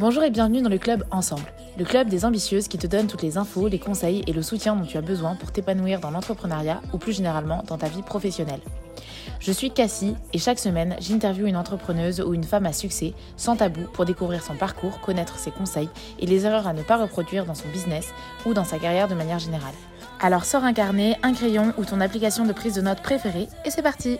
Bonjour 0.00 0.22
et 0.22 0.30
bienvenue 0.30 0.62
dans 0.62 0.70
le 0.70 0.78
club 0.78 1.04
Ensemble, 1.10 1.52
le 1.76 1.84
club 1.84 2.08
des 2.08 2.24
ambitieuses 2.24 2.68
qui 2.68 2.78
te 2.78 2.86
donne 2.86 3.06
toutes 3.06 3.20
les 3.20 3.36
infos, 3.36 3.68
les 3.68 3.78
conseils 3.78 4.24
et 4.26 4.32
le 4.32 4.40
soutien 4.40 4.74
dont 4.74 4.86
tu 4.86 4.96
as 4.96 5.02
besoin 5.02 5.34
pour 5.34 5.52
t'épanouir 5.52 6.00
dans 6.00 6.10
l'entrepreneuriat 6.10 6.80
ou 6.94 6.96
plus 6.96 7.12
généralement 7.12 7.62
dans 7.66 7.76
ta 7.76 7.88
vie 7.88 8.00
professionnelle. 8.00 8.62
Je 9.40 9.52
suis 9.52 9.70
Cassie 9.70 10.14
et 10.32 10.38
chaque 10.38 10.58
semaine, 10.58 10.96
j'interviewe 11.00 11.48
une 11.48 11.56
entrepreneuse 11.56 12.22
ou 12.22 12.32
une 12.32 12.44
femme 12.44 12.64
à 12.64 12.72
succès 12.72 13.12
sans 13.36 13.56
tabou 13.56 13.82
pour 13.92 14.06
découvrir 14.06 14.42
son 14.42 14.54
parcours, 14.54 15.00
connaître 15.02 15.38
ses 15.38 15.50
conseils 15.50 15.90
et 16.18 16.24
les 16.24 16.46
erreurs 16.46 16.66
à 16.66 16.72
ne 16.72 16.82
pas 16.82 16.96
reproduire 16.96 17.44
dans 17.44 17.54
son 17.54 17.68
business 17.68 18.08
ou 18.46 18.54
dans 18.54 18.64
sa 18.64 18.78
carrière 18.78 19.06
de 19.06 19.14
manière 19.14 19.38
générale. 19.38 19.74
Alors 20.18 20.46
sors 20.46 20.64
un 20.64 20.72
carnet, 20.72 21.18
un 21.22 21.34
crayon 21.34 21.74
ou 21.76 21.84
ton 21.84 22.00
application 22.00 22.46
de 22.46 22.54
prise 22.54 22.74
de 22.74 22.80
notes 22.80 23.02
préférée 23.02 23.48
et 23.66 23.70
c'est 23.70 23.82
parti 23.82 24.18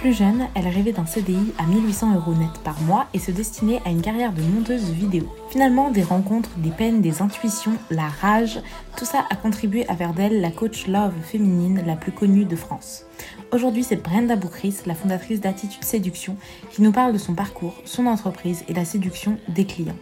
Plus 0.00 0.14
jeune, 0.14 0.48
elle 0.54 0.66
rêvait 0.66 0.92
d'un 0.92 1.04
CDI 1.04 1.52
à 1.58 1.66
1800 1.66 2.14
euros 2.14 2.32
net 2.32 2.50
par 2.64 2.80
mois 2.80 3.06
et 3.12 3.18
se 3.18 3.30
destinait 3.30 3.82
à 3.84 3.90
une 3.90 4.00
carrière 4.00 4.32
de 4.32 4.40
monteuse 4.40 4.90
vidéo. 4.90 5.24
Finalement, 5.50 5.90
des 5.90 6.02
rencontres, 6.02 6.48
des 6.56 6.70
peines, 6.70 7.02
des 7.02 7.20
intuitions, 7.20 7.74
la 7.90 8.08
rage, 8.08 8.60
tout 8.96 9.04
ça 9.04 9.26
a 9.28 9.36
contribué 9.36 9.86
à 9.88 9.96
faire 9.96 10.14
d'elle 10.14 10.40
la 10.40 10.50
coach 10.50 10.86
love 10.86 11.12
féminine 11.22 11.82
la 11.86 11.96
plus 11.96 12.12
connue 12.12 12.46
de 12.46 12.56
France. 12.56 13.04
Aujourd'hui, 13.52 13.84
c'est 13.84 14.02
Brenda 14.02 14.36
Boukris, 14.36 14.76
la 14.86 14.94
fondatrice 14.94 15.40
d'Attitude 15.42 15.84
Séduction, 15.84 16.36
qui 16.70 16.80
nous 16.80 16.92
parle 16.92 17.12
de 17.12 17.18
son 17.18 17.34
parcours, 17.34 17.74
son 17.84 18.06
entreprise 18.06 18.64
et 18.68 18.72
la 18.72 18.86
séduction 18.86 19.38
des 19.48 19.66
clients. 19.66 19.96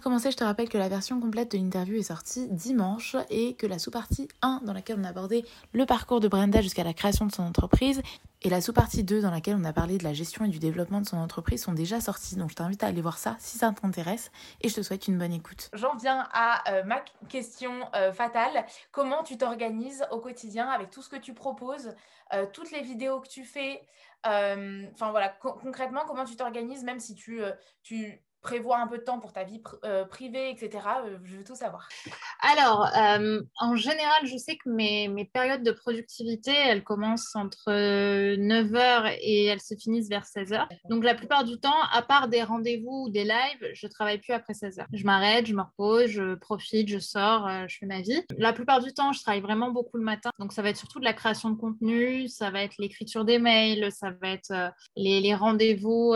De 0.00 0.04
commencer, 0.04 0.30
je 0.30 0.36
te 0.38 0.44
rappelle 0.44 0.70
que 0.70 0.78
la 0.78 0.88
version 0.88 1.20
complète 1.20 1.52
de 1.52 1.58
l'interview 1.58 1.98
est 1.98 2.04
sortie 2.04 2.48
dimanche 2.48 3.16
et 3.28 3.54
que 3.54 3.66
la 3.66 3.78
sous-partie 3.78 4.28
1 4.40 4.62
dans 4.64 4.72
laquelle 4.72 4.96
on 4.98 5.04
a 5.04 5.10
abordé 5.10 5.44
le 5.74 5.84
parcours 5.84 6.20
de 6.20 6.28
Brenda 6.28 6.62
jusqu'à 6.62 6.84
la 6.84 6.94
création 6.94 7.26
de 7.26 7.32
son 7.32 7.42
entreprise 7.42 8.00
et 8.40 8.48
la 8.48 8.62
sous-partie 8.62 9.04
2 9.04 9.20
dans 9.20 9.30
laquelle 9.30 9.56
on 9.60 9.64
a 9.64 9.74
parlé 9.74 9.98
de 9.98 10.04
la 10.04 10.14
gestion 10.14 10.46
et 10.46 10.48
du 10.48 10.58
développement 10.58 11.02
de 11.02 11.06
son 11.06 11.18
entreprise 11.18 11.62
sont 11.62 11.74
déjà 11.74 12.00
sorties. 12.00 12.36
Donc 12.36 12.48
je 12.48 12.54
t'invite 12.54 12.82
à 12.82 12.86
aller 12.86 13.02
voir 13.02 13.18
ça 13.18 13.36
si 13.40 13.58
ça 13.58 13.72
t'intéresse 13.72 14.32
et 14.62 14.70
je 14.70 14.74
te 14.74 14.80
souhaite 14.80 15.06
une 15.06 15.18
bonne 15.18 15.34
écoute. 15.34 15.68
J'en 15.74 15.94
viens 15.96 16.26
à 16.32 16.72
euh, 16.72 16.82
ma 16.84 17.04
question 17.28 17.72
euh, 17.94 18.10
fatale. 18.10 18.64
Comment 18.92 19.22
tu 19.22 19.36
t'organises 19.36 20.06
au 20.12 20.18
quotidien 20.18 20.66
avec 20.70 20.90
tout 20.90 21.02
ce 21.02 21.10
que 21.10 21.16
tu 21.16 21.34
proposes, 21.34 21.94
euh, 22.32 22.46
toutes 22.50 22.70
les 22.70 22.80
vidéos 22.80 23.20
que 23.20 23.28
tu 23.28 23.44
fais 23.44 23.82
Enfin 24.22 25.10
voilà, 25.10 25.28
concrètement, 25.40 26.04
comment 26.06 26.24
tu 26.24 26.36
t'organises 26.36 26.84
même 26.84 27.00
si 27.00 27.14
tu, 27.14 27.40
tu 27.82 28.22
prévois 28.40 28.78
un 28.78 28.86
peu 28.86 28.98
de 28.98 29.02
temps 29.02 29.18
pour 29.18 29.32
ta 29.32 29.44
vie 29.44 29.62
euh, 29.84 30.04
privée, 30.04 30.50
etc. 30.50 30.84
Euh, 31.04 31.18
je 31.24 31.36
veux 31.36 31.44
tout 31.44 31.54
savoir. 31.54 31.88
Alors, 32.40 32.88
euh, 32.96 33.42
en 33.58 33.76
général, 33.76 34.26
je 34.26 34.36
sais 34.36 34.56
que 34.56 34.68
mes, 34.68 35.08
mes, 35.08 35.24
périodes 35.24 35.62
de 35.62 35.72
productivité, 35.72 36.52
elles 36.52 36.82
commencent 36.82 37.36
entre 37.36 37.70
9h 37.70 39.16
et 39.20 39.46
elles 39.46 39.60
se 39.60 39.74
finissent 39.74 40.08
vers 40.08 40.24
16h. 40.24 40.66
Donc, 40.88 41.04
la 41.04 41.14
plupart 41.14 41.44
du 41.44 41.58
temps, 41.60 41.82
à 41.92 42.02
part 42.02 42.28
des 42.28 42.42
rendez-vous 42.42 43.06
ou 43.06 43.10
des 43.10 43.24
lives, 43.24 43.70
je 43.74 43.86
travaille 43.86 44.18
plus 44.18 44.32
après 44.32 44.54
16h. 44.54 44.86
Je 44.92 45.04
m'arrête, 45.04 45.46
je 45.46 45.54
me 45.54 45.62
repose, 45.62 46.06
je 46.06 46.34
profite, 46.34 46.88
je 46.88 46.98
sors, 46.98 47.48
je 47.68 47.76
fais 47.78 47.86
ma 47.86 48.00
vie. 48.00 48.22
La 48.38 48.52
plupart 48.52 48.80
du 48.80 48.92
temps, 48.92 49.12
je 49.12 49.20
travaille 49.20 49.40
vraiment 49.40 49.70
beaucoup 49.70 49.98
le 49.98 50.04
matin. 50.04 50.30
Donc, 50.38 50.52
ça 50.52 50.62
va 50.62 50.70
être 50.70 50.76
surtout 50.76 50.98
de 50.98 51.04
la 51.04 51.12
création 51.12 51.50
de 51.50 51.56
contenu, 51.56 52.28
ça 52.28 52.50
va 52.50 52.62
être 52.62 52.76
l'écriture 52.78 53.24
des 53.24 53.38
mails, 53.38 53.92
ça 53.92 54.10
va 54.10 54.30
être 54.30 54.72
les, 54.96 55.34
rendez-vous, 55.34 56.14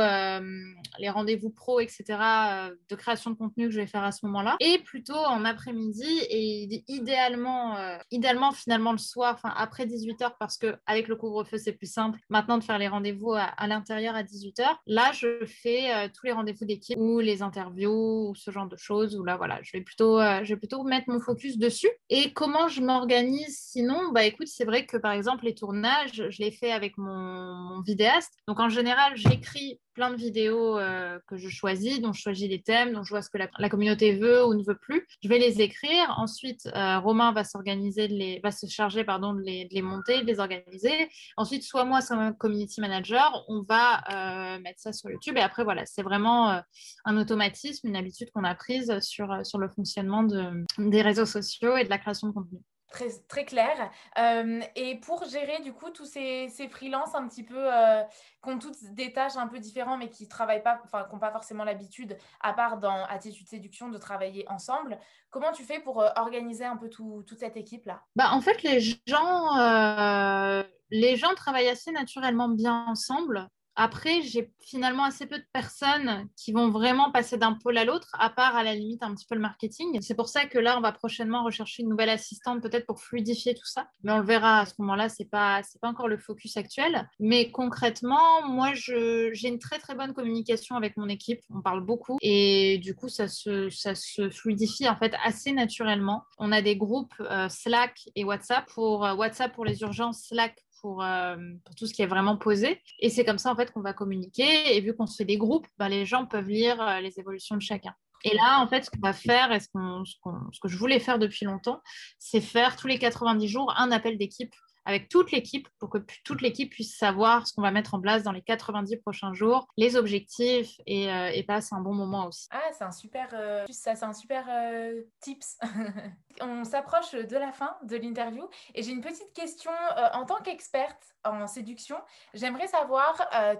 les 0.99 1.11
rendez-vous 1.11 1.51
pro, 1.51 1.81
etc 1.81 2.14
de 2.19 2.95
création 2.95 3.31
de 3.31 3.37
contenu 3.37 3.67
que 3.67 3.75
je 3.75 3.81
vais 3.81 3.87
faire 3.87 4.05
à 4.05 4.13
ce 4.13 4.25
moment-là. 4.27 4.57
Et 4.61 4.79
plutôt 4.79 5.15
en 5.15 5.45
après-midi 5.45 6.21
et 6.31 6.85
idéalement, 6.89 7.77
euh, 7.77 7.99
idéalement 8.11 8.53
finalement 8.53 8.93
le 8.93 8.99
soir, 8.99 9.35
enfin 9.35 9.53
après 9.57 9.87
18h 9.87 10.33
parce 10.39 10.57
que 10.57 10.77
avec 10.87 11.09
le 11.09 11.17
couvre-feu 11.17 11.59
c'est 11.59 11.73
plus 11.73 11.91
simple 11.91 12.19
maintenant 12.29 12.59
de 12.59 12.65
faire 12.65 12.79
les 12.79 12.89
rendez-vous 12.89 13.33
à, 13.33 13.67
l'intérieur 13.67 14.15
à 14.15 14.23
18h. 14.23 14.65
Là 14.87 15.13
je 15.13 15.45
fais 15.47 15.95
euh, 15.95 16.09
tous 16.09 16.27
les 16.27 16.33
rendez-vous 16.33 16.65
d'équipe 16.65 16.99
ou 16.99 17.21
les 17.21 17.43
interviews 17.43 18.31
ou 18.31 18.35
ce 18.35 18.51
genre 18.51 18.67
de 18.67 18.77
choses 18.77 19.17
où 19.17 19.25
là 19.25 19.37
voilà 19.37 19.61
je 19.63 19.73
vais 19.73 19.83
plutôt, 19.83 20.21
je 20.21 20.49
vais 20.49 20.59
plutôt 20.59 20.83
mettre 20.85 21.09
mon 21.09 21.21
focus 21.21 21.59
dessus. 21.59 21.91
Et 22.11 22.33
comment 22.33 22.69
je 22.69 22.81
m'organise 22.81 23.59
sinon? 23.59 24.13
Bah 24.13 24.25
écoute 24.25 24.49
c'est 24.49 24.65
vrai 24.65 24.87
que 24.87 24.97
par 24.97 25.13
exemple 25.13 25.45
les 25.45 25.55
tournages 25.55 26.29
je 26.31 26.43
les 26.43 26.51
fais 26.51 26.73
avec 26.73 26.99
mon 26.99 27.81
vidéaste. 27.83 28.35
Donc 28.49 28.61
en 28.61 28.69
général 28.69 29.13
j'écris 29.17 29.81
plein 29.95 30.11
de 30.11 30.17
vidéos 30.17 30.79
que 31.27 31.37
je 31.37 31.49
choisis 31.49 32.01
dont 32.01 32.13
je 32.13 32.21
choisis 32.21 32.49
les 32.49 32.63
thèmes, 32.63 32.93
dont 32.93 33.03
je 33.03 33.11
vois 33.11 33.23
ce 33.23 33.31
que 33.31 33.39
la, 33.39 33.69
communauté 33.69 34.17
veut 34.17 34.45
ou 34.45 34.55
ne 34.55 34.63
veut 34.63 34.77
plus. 34.77 35.07
Je 35.23 35.29
vais 35.29 35.39
les 35.39 35.61
écrire. 35.61 36.15
Ensuite, 36.17 36.67
euh, 36.75 36.99
Romain 36.99 37.33
va 37.33 37.45
s'organiser, 37.45 38.41
va 38.43 38.51
se 38.51 38.67
charger 38.67 39.05
pardon, 39.05 39.35
de 39.35 39.41
les, 39.41 39.83
monter, 39.83 40.23
de 40.23 40.27
les 40.27 40.41
organiser. 40.41 41.11
Ensuite, 41.37 41.63
soit 41.63 41.85
moi, 41.85 42.01
soit 42.01 42.17
mon 42.17 42.33
community 42.33 42.81
manager, 42.81 43.45
on 43.49 43.63
va 43.63 44.03
euh, 44.11 44.61
mettre 44.61 44.81
ça 44.81 44.93
sur 44.93 45.11
YouTube. 45.11 45.37
Et 45.37 45.41
après, 45.41 45.65
voilà, 45.65 45.87
c'est 45.87 46.03
vraiment 46.03 46.51
euh, 46.51 46.61
un 47.05 47.17
automatisme, 47.17 47.89
une 47.89 47.97
habitude 47.97 48.31
qu'on 48.31 48.45
a 48.45 48.55
prise 48.55 48.99
sur, 49.01 49.27
le 49.27 49.69
fonctionnement 49.69 50.23
de, 50.23 50.65
des 50.79 51.03
réseaux 51.03 51.27
sociaux 51.27 51.77
et 51.77 51.85
de 51.85 51.91
la 51.91 51.99
création 51.99 52.29
de 52.29 52.33
contenu 52.33 52.59
très, 52.95 53.11
très 53.29 53.45
clair. 53.45 53.91
Euh, 54.19 54.61
et 54.77 54.97
pour 55.01 55.25
gérer 55.25 55.61
du 55.61 55.73
coup 55.73 55.91
tous 55.91 56.05
ces, 56.05 56.49
ces 56.49 56.69
freelances 56.69 57.15
un 57.15 57.27
petit 57.27 57.43
peu 57.43 57.57
euh, 57.59 58.03
qui 58.43 58.51
ont 58.51 58.59
toutes 58.59 58.77
des 58.93 59.13
tâches 59.13 59.37
un 59.37 59.49
peu 59.49 59.59
différentes 59.59 59.99
mais 59.99 60.11
qui 60.11 60.29
travaillent 60.29 60.63
pas, 60.63 60.81
enfin 60.85 61.05
qui 61.05 61.13
n'ont 61.13 61.19
pas 61.19 61.33
forcément 61.33 61.65
l'habitude, 61.65 62.17
à 62.41 62.53
part 62.53 62.79
dans 62.79 63.05
Attitude 63.07 63.49
Séduction, 63.49 63.89
de 63.89 63.99
travailler 63.99 64.49
ensemble, 64.49 64.99
comment 65.31 65.51
tu 65.53 65.65
fais 65.65 65.81
pour 65.81 66.01
euh, 66.01 66.09
organiser 66.17 66.65
un 66.65 66.77
peu 66.77 66.89
tout, 66.89 67.25
toute 67.27 67.41
cette 67.41 67.57
équipe-là 67.57 68.03
bah, 68.15 68.31
En 68.33 68.41
fait, 68.41 68.63
les 68.63 68.81
gens, 68.81 70.65
les 70.91 71.17
gens 71.17 71.35
travaillent 71.35 71.69
assez 71.69 71.91
naturellement 71.91 72.49
bien 72.49 72.87
ensemble. 72.87 73.49
Après, 73.77 74.23
j'ai 74.23 74.53
finalement 74.61 75.05
assez 75.05 75.27
peu 75.27 75.39
de 75.39 75.47
personnes 75.53 76.29
qui 76.37 76.53
vont 76.53 76.71
vraiment 76.71 77.11
passer 77.11 77.37
d'un 77.37 77.55
pôle 77.55 77.77
à 77.79 77.85
l'autre, 77.85 78.09
à 78.19 78.31
part 78.31 78.57
à 78.57 78.63
la 78.63 78.75
limite 78.75 79.03
un 79.03 79.15
petit 79.15 79.27
peu 79.27 79.35
le 79.35 79.41
marketing. 79.41 80.01
C'est 80.01 80.15
pour 80.15 80.29
ça 80.29 80.47
que 80.47 80.59
là, 80.59 80.79
on 80.79 80.81
va 80.81 80.93
prochainement 80.93 81.45
rechercher 81.45 81.83
une 81.83 81.89
nouvelle 81.89 82.09
assistante, 82.09 82.63
peut-être 82.63 82.87
pour 82.87 83.01
fluidifier 83.01 83.55
tout 83.55 83.67
ça. 83.67 83.89
Mais 84.03 84.13
on 84.13 84.19
le 84.19 84.25
verra 84.25 84.61
à 84.61 84.67
ce 84.67 84.75
moment-là, 84.79 85.09
c'est 85.09 85.25
pas 85.25 85.63
c'est 85.63 85.81
pas 85.81 85.89
encore 85.89 86.09
le 86.09 86.19
focus 86.19 86.57
actuel. 86.57 87.09
Mais 87.19 87.51
concrètement, 87.51 88.47
moi, 88.47 88.73
j'ai 88.75 89.49
une 89.49 89.59
très 89.59 89.79
très 89.79 89.95
bonne 89.95 90.15
communication 90.15 90.77
avec 90.77 90.97
mon 90.97 91.09
équipe. 91.09 91.41
On 91.51 91.61
parle 91.61 91.85
beaucoup 91.85 92.19
et 92.21 92.79
du 92.79 92.95
coup, 92.95 93.09
ça 93.09 93.29
se 93.29 93.71
ça 93.71 93.95
se 93.95 94.31
fluidifie 94.31 94.89
en 94.89 94.97
fait 94.97 95.15
assez 95.25 95.53
naturellement. 95.53 96.23
On 96.39 96.53
a 96.53 96.63
des 96.63 96.77
groupes 96.77 97.15
euh, 97.21 97.49
Slack 97.49 98.09
et 98.15 98.25
WhatsApp 98.25 98.67
pour 98.73 99.05
euh, 99.05 99.15
WhatsApp 99.15 99.53
pour 99.53 99.65
les 99.65 99.81
urgences, 99.83 100.27
Slack 100.29 100.64
euh, 100.87 101.37
pour, 101.65 101.75
tout 101.75 101.87
ce 101.87 101.95
qui 101.95 102.03
est 102.03 102.07
vraiment 102.07 102.37
posé. 102.37 102.81
Et 103.01 103.11
c'est 103.11 103.25
comme 103.25 103.39
ça, 103.39 103.51
en 103.51 103.57
fait, 103.57 103.73
qu'on 103.73 103.81
va 103.81 103.93
communiquer. 103.93 104.77
Et 104.77 104.81
vu 104.81 104.95
qu'on 104.95 105.07
se 105.07 105.17
fait 105.17 105.25
des 105.25 105.39
groupes, 105.39 105.67
ben, 105.79 105.89
les 105.89 106.07
gens 106.07 106.27
peuvent 106.27 106.49
lire 106.49 106.81
euh, 106.81 107.01
les 107.01 107.19
évolutions 107.19 107.57
de 107.57 107.63
chacun. 107.63 107.95
Et 108.25 108.35
là, 108.35 108.61
en 108.61 108.67
fait, 108.67 108.85
ce 108.85 108.91
qu'on 108.91 109.01
va 109.01 109.13
faire, 109.13 109.53
et 109.53 109.61
ce, 109.61 109.67
ce, 109.69 110.61
que 110.61 110.69
je 110.69 110.79
voulais 110.79 110.99
faire 110.99 111.19
depuis 111.19 111.45
longtemps, 111.45 111.81
c'est 112.19 112.41
faire 112.41 112.77
tous 112.77 112.87
les 112.87 112.99
90 112.99 113.49
jours 113.49 113.75
un 113.77 113.91
appel 113.93 114.17
d'équipe 114.17 114.55
avec 114.85 115.09
toute 115.09 115.33
l'équipe 115.33 115.69
pour 115.79 115.91
que 115.91 115.99
toute 116.25 116.43
l'équipe 116.43 116.71
puisse 116.71 116.97
savoir 116.97 117.47
ce 117.47 117.55
qu'on 117.55 117.63
va 117.63 117.71
mettre 117.71 117.95
en 117.95 118.01
place 118.01 118.23
dans 118.23 118.33
les 118.33 118.43
90 118.43 118.97
prochains 118.99 119.33
jours, 119.33 119.67
les 119.77 119.97
objectifs 119.97 120.81
et, 120.87 121.11
euh, 121.11 121.31
et 121.33 121.43
passe 121.43 121.73
un 121.73 121.81
bon 121.81 121.95
moment 121.95 122.27
aussi. 122.27 122.49
Ah, 122.51 122.71
c'est 122.77 122.85
un 122.85 122.93
super, 122.93 123.29
euh, 123.33 123.65
ça, 123.71 123.95
c'est 123.95 124.05
un 124.05 124.13
super 124.13 124.47
euh, 124.49 125.03
tips. 125.21 125.59
On 126.41 126.65
s'approche 126.65 127.13
de 127.13 127.37
la 127.37 127.53
fin 127.53 127.77
de 127.85 127.97
l'interview 127.97 128.49
et 128.75 128.83
j'ai 128.83 128.91
une 128.91 129.01
petite 129.01 129.33
question 129.35 129.71
en 130.15 130.25
tant 130.25 130.41
qu'experte 130.43 131.15
en 131.25 131.47
séduction. 131.47 131.97
J'aimerais 132.35 132.67
savoir 132.67 133.17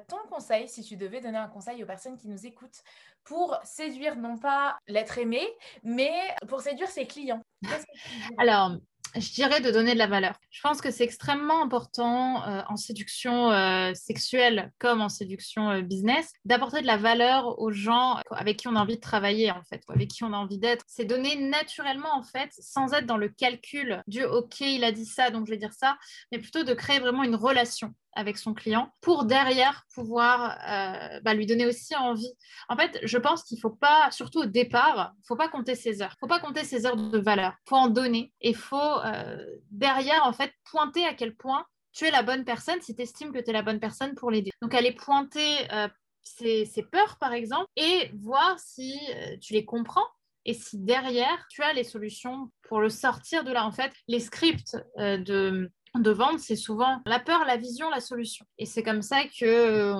ton 0.09 0.19
conseil, 0.29 0.69
si 0.69 0.83
tu 0.83 0.97
devais 0.97 1.21
donner 1.21 1.39
un 1.39 1.47
conseil 1.47 1.83
aux 1.85 1.87
personnes 1.87 2.17
qui 2.17 2.29
nous 2.29 2.47
écoutent 2.47 2.83
pour 3.23 3.57
séduire 3.63 4.17
non 4.17 4.39
pas 4.39 4.77
l'être 4.89 5.19
aimé, 5.19 5.47
mais 5.83 6.13
pour 6.49 6.61
séduire 6.61 6.89
ses 6.89 7.07
clients. 7.07 7.43
Alors, 8.39 8.73
je 9.17 9.33
dirais 9.33 9.61
de 9.61 9.71
donner 9.71 9.95
de 9.95 9.99
la 9.99 10.07
valeur. 10.07 10.39
Je 10.51 10.61
pense 10.61 10.81
que 10.81 10.91
c'est 10.91 11.05
extrêmement 11.05 11.63
important 11.63 12.47
euh, 12.47 12.63
en 12.69 12.77
séduction 12.77 13.51
euh, 13.51 13.93
sexuelle 13.95 14.73
comme 14.79 15.01
en 15.01 15.09
séduction 15.09 15.71
euh, 15.71 15.83
business 15.83 16.33
d'apporter 16.45 16.81
de 16.81 16.87
la 16.87 16.97
valeur 16.97 17.59
aux 17.61 17.71
gens 17.71 18.19
avec 18.31 18.59
qui 18.59 18.69
on 18.69 18.77
a 18.77 18.81
envie 18.81 18.97
de 18.97 19.01
travailler 19.01 19.51
en 19.51 19.63
fait, 19.63 19.83
avec 19.89 20.09
qui 20.09 20.25
on 20.25 20.33
a 20.33 20.37
envie 20.37 20.59
d'être. 20.59 20.85
C'est 20.89 21.05
donner 21.05 21.37
naturellement 21.37 22.15
en 22.15 22.23
fait, 22.23 22.51
sans 22.59 22.93
être 22.93 23.07
dans 23.07 23.17
le 23.17 23.29
calcul 23.29 24.03
du 24.07 24.25
OK, 24.25 24.61
il 24.61 24.85
a 24.85 24.93
dit 24.93 25.07
ça, 25.07 25.31
donc 25.31 25.47
je 25.47 25.53
vais 25.53 25.59
dire 25.59 25.73
ça, 25.73 25.97
mais 26.33 26.39
plutôt 26.39 26.65
de 26.65 26.75
créer 26.75 26.99
vraiment 26.99 27.23
une 27.23 27.37
relation 27.37 27.95
avec 28.15 28.39
son 28.39 28.55
client 28.55 28.91
pour 29.01 29.25
derrière 29.25 29.87
pouvoir 29.95 30.59
euh, 30.69 31.21
bah, 31.21 31.35
lui 31.35 31.47
donner 31.47 31.67
aussi 31.67 31.95
envie. 31.97 32.33
En 32.69 32.77
fait, 32.77 32.99
je 33.03 33.19
pense 33.19 33.45
qu'il 33.45 33.57
ne 33.57 33.61
faut 33.61 33.71
pas, 33.71 34.11
surtout 34.11 34.41
au 34.41 34.47
départ, 34.47 35.13
il 35.17 35.21
ne 35.21 35.27
faut 35.27 35.37
pas 35.37 35.49
compter 35.49 35.75
ses 35.75 36.03
heures. 36.03 36.13
Il 36.13 36.25
ne 36.25 36.29
faut 36.29 36.35
pas 36.35 36.41
compter 36.41 36.65
ses 36.65 36.87
heures 36.87 36.97
de 36.97 37.19
valeur. 37.19 37.55
Il 37.67 37.69
faut 37.69 37.77
en 37.77 37.89
donner 37.89 38.33
et 38.41 38.51
il 38.51 38.57
faut 38.57 38.77
euh, 38.77 39.45
derrière, 39.71 40.27
en 40.27 40.33
fait, 40.33 40.53
pointer 40.71 41.05
à 41.07 41.15
quel 41.15 41.35
point 41.35 41.67
tu 41.93 42.05
es 42.07 42.11
la 42.11 42.23
bonne 42.23 42.45
personne 42.45 42.81
si 42.81 42.95
tu 42.95 43.03
estimes 43.03 43.33
que 43.33 43.39
tu 43.39 43.51
es 43.51 43.53
la 43.53 43.63
bonne 43.63 43.81
personne 43.81 44.15
pour 44.15 44.31
l'aider. 44.31 44.51
Donc, 44.63 44.75
aller 44.75 44.93
pointer 44.93 45.73
euh, 45.73 45.89
ces 46.23 46.87
peurs, 46.91 47.19
par 47.19 47.33
exemple, 47.33 47.67
et 47.77 48.11
voir 48.15 48.59
si 48.59 48.99
tu 49.41 49.53
les 49.53 49.65
comprends 49.65 50.07
et 50.47 50.55
si 50.55 50.79
derrière, 50.79 51.47
tu 51.49 51.63
as 51.63 51.73
les 51.73 51.85
solutions 51.85 52.51
pour 52.63 52.81
le 52.81 52.91
sortir 52.91 53.45
de 53.45 53.53
là. 53.53 53.65
En 53.65 53.73
fait, 53.73 53.93
les 54.09 54.21
scripts 54.21 54.77
de 54.99 55.71
de 56.01 56.11
vente, 56.11 56.41
c'est 56.41 56.57
souvent 56.57 57.01
la 57.07 57.21
peur, 57.21 57.45
la 57.45 57.57
vision, 57.57 57.89
la 57.91 58.01
solution. 58.01 58.45
Et 58.59 58.67
c'est 58.67 58.83
comme 58.83 59.03
ça 59.03 59.25
que 59.25 59.45
euh, 59.45 59.95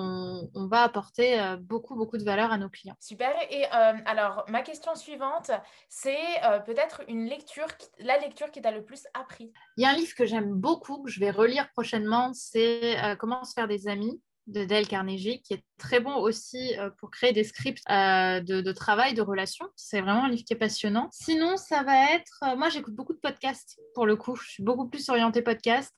on, 0.53 0.67
va 0.67 0.83
apporter 0.83 1.39
euh, 1.39 1.57
beaucoup, 1.57 1.95
beaucoup 1.95 2.17
de 2.17 2.23
valeur 2.23 2.51
à 2.51 2.57
nos 2.57 2.69
clients. 2.69 2.95
Super. 2.99 3.33
Et 3.49 3.65
euh, 3.65 3.93
alors, 4.05 4.45
ma 4.49 4.61
question 4.61 4.95
suivante, 4.95 5.51
c'est 5.89 6.17
peut-être 6.65 7.01
une 7.07 7.25
lecture, 7.25 7.67
la 7.99 8.17
lecture 8.19 8.51
qui 8.51 8.61
t'a 8.61 8.71
le 8.71 8.83
plus 8.83 9.07
appris? 9.13 9.51
Il 9.77 9.83
y 9.83 9.85
a 9.85 9.89
un 9.89 9.95
livre 9.95 10.13
que 10.15 10.25
j'aime 10.25 10.53
beaucoup, 10.53 11.03
que 11.03 11.09
je 11.09 11.19
vais 11.19 11.31
relire 11.31 11.69
prochainement, 11.71 12.31
c'est 12.33 12.97
Comment 13.19 13.43
se 13.43 13.53
faire 13.53 13.67
des 13.67 13.87
amis 13.87 14.21
de 14.47 14.63
Dale 14.63 14.87
Carnegie, 14.87 15.41
qui 15.41 15.53
est 15.53 15.63
très 15.77 15.99
bon 15.99 16.15
aussi 16.15 16.77
euh, 16.77 16.89
pour 16.99 17.09
créer 17.09 17.33
des 17.33 17.43
scripts 17.43 17.81
euh, 17.89 18.39
de, 18.39 18.71
travail, 18.71 19.13
de 19.13 19.21
relations. 19.21 19.65
C'est 19.75 20.01
vraiment 20.01 20.25
un 20.25 20.29
livre 20.29 20.43
qui 20.45 20.53
est 20.53 20.57
passionnant. 20.57 21.09
Sinon, 21.11 21.57
ça 21.57 21.83
va 21.83 22.13
être... 22.13 22.39
Euh, 22.43 22.55
moi, 22.55 22.69
j'écoute 22.69 22.93
beaucoup 22.93 23.13
de 23.13 23.19
podcasts, 23.19 23.79
pour 23.93 24.05
le 24.05 24.15
coup. 24.15 24.35
Je 24.35 24.47
suis 24.47 24.63
beaucoup 24.63 24.87
plus 24.87 25.09
orientée 25.09 25.41
podcast. 25.41 25.93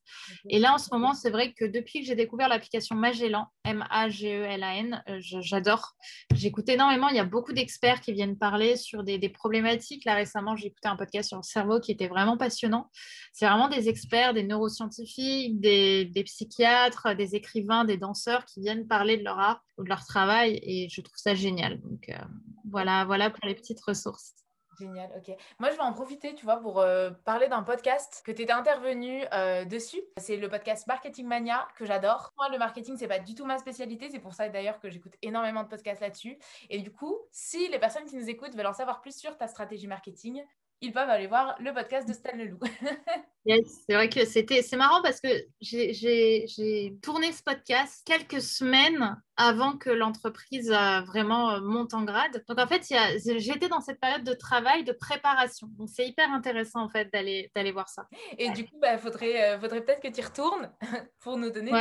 Et 0.49 0.59
là, 0.59 0.73
en 0.73 0.77
ce 0.77 0.89
moment, 0.91 1.13
c'est 1.13 1.29
vrai 1.29 1.53
que 1.53 1.65
depuis 1.65 2.01
que 2.01 2.05
j'ai 2.05 2.15
découvert 2.15 2.47
l'application 2.47 2.95
Magellan, 2.95 3.47
M-A-G-E-L-A-N, 3.65 5.03
j'adore. 5.19 5.95
J'écoute 6.33 6.69
énormément. 6.69 7.09
Il 7.09 7.15
y 7.15 7.19
a 7.19 7.25
beaucoup 7.25 7.53
d'experts 7.53 8.01
qui 8.01 8.13
viennent 8.13 8.37
parler 8.37 8.77
sur 8.77 9.03
des, 9.03 9.27
problématiques. 9.29 10.05
Là, 10.05 10.15
récemment, 10.15 10.55
j'ai 10.55 10.67
écouté 10.67 10.87
un 10.87 10.95
podcast 10.95 11.29
sur 11.29 11.37
le 11.37 11.43
cerveau 11.43 11.79
qui 11.79 11.91
était 11.91 12.07
vraiment 12.07 12.37
passionnant. 12.37 12.89
C'est 13.33 13.45
vraiment 13.45 13.67
des 13.67 13.89
experts, 13.89 14.33
des 14.33 14.43
neuroscientifiques, 14.43 15.59
des, 15.59 16.05
des 16.05 16.23
psychiatres, 16.23 17.13
des 17.15 17.35
écrivains, 17.35 17.83
des 17.83 17.97
danseurs 17.97 18.36
qui 18.45 18.61
viennent 18.61 18.87
parler 18.87 19.17
de 19.17 19.23
leur 19.23 19.39
art 19.39 19.63
ou 19.77 19.83
de 19.83 19.89
leur 19.89 20.05
travail 20.05 20.59
et 20.63 20.89
je 20.89 21.01
trouve 21.01 21.17
ça 21.17 21.35
génial. 21.35 21.79
Donc 21.81 22.09
euh, 22.09 22.17
voilà, 22.69 23.05
voilà 23.05 23.29
pour 23.29 23.45
les 23.45 23.55
petites 23.55 23.81
ressources. 23.81 24.33
Génial, 24.79 25.09
ok. 25.17 25.35
Moi, 25.59 25.71
je 25.71 25.75
vais 25.75 25.81
en 25.81 25.93
profiter, 25.93 26.35
tu 26.35 26.45
vois, 26.45 26.57
pour 26.57 26.79
euh, 26.79 27.09
parler 27.25 27.47
d'un 27.47 27.63
podcast 27.63 28.21
que 28.23 28.31
tu 28.31 28.43
étais 28.43 28.53
intervenu 28.53 29.23
euh, 29.33 29.65
dessus. 29.65 30.01
C'est 30.17 30.37
le 30.37 30.49
podcast 30.49 30.85
Marketing 30.85 31.25
Mania 31.25 31.67
que 31.75 31.85
j'adore. 31.85 32.31
Moi, 32.37 32.49
le 32.49 32.59
marketing, 32.59 32.95
c'est 32.95 33.07
pas 33.07 33.19
du 33.19 33.33
tout 33.33 33.45
ma 33.45 33.57
spécialité. 33.57 34.09
C'est 34.11 34.19
pour 34.19 34.33
ça 34.33 34.49
d'ailleurs 34.49 34.79
que 34.79 34.89
j'écoute 34.89 35.13
énormément 35.23 35.63
de 35.63 35.67
podcasts 35.67 36.01
là-dessus. 36.01 36.37
Et 36.69 36.79
du 36.79 36.91
coup, 36.91 37.17
si 37.31 37.67
les 37.69 37.79
personnes 37.79 38.05
qui 38.05 38.15
nous 38.15 38.29
écoutent 38.29 38.55
veulent 38.55 38.67
en 38.67 38.73
savoir 38.73 39.01
plus 39.01 39.17
sur 39.17 39.35
ta 39.35 39.47
stratégie 39.47 39.87
marketing, 39.87 40.43
ils 40.81 40.91
peuvent 40.91 41.09
aller 41.09 41.27
voir 41.27 41.55
le 41.59 41.73
podcast 41.73 42.07
de 42.07 42.13
Stan 42.13 42.35
Leloup. 42.35 42.59
c'est 43.45 43.93
vrai 43.93 44.09
que 44.09 44.25
c'était 44.25 44.61
c'est 44.61 44.77
marrant 44.77 45.01
parce 45.01 45.21
que 45.21 45.29
j'ai 45.61 46.97
tourné 47.01 47.31
ce 47.31 47.41
podcast 47.43 48.01
quelques 48.05 48.41
semaines 48.41 49.17
avant 49.37 49.77
que 49.77 49.91
l'entreprise 49.91 50.71
euh, 50.71 51.01
vraiment 51.01 51.51
euh, 51.51 51.61
monte 51.61 51.93
en 51.93 52.03
grade. 52.03 52.43
Donc 52.47 52.59
en 52.59 52.67
fait, 52.67 52.81
j'étais 53.37 53.69
dans 53.69 53.81
cette 53.81 53.99
période 53.99 54.23
de 54.23 54.33
travail, 54.33 54.83
de 54.83 54.91
préparation. 54.91 55.67
Donc 55.77 55.89
c'est 55.89 56.07
hyper 56.07 56.31
intéressant 56.31 56.81
en 56.81 56.89
fait 56.89 57.13
d'aller 57.13 57.71
voir 57.71 57.87
ça. 57.87 58.07
Et 58.37 58.49
du 58.49 58.65
coup, 58.65 58.71
il 58.73 58.79
bah, 58.79 58.97
faudrait, 58.97 59.53
euh, 59.53 59.59
faudrait 59.59 59.81
peut-être 59.81 60.01
que 60.01 60.07
tu 60.07 60.19
y 60.19 60.23
retournes 60.23 60.71
pour 61.19 61.37
nous 61.37 61.51
donner. 61.51 61.71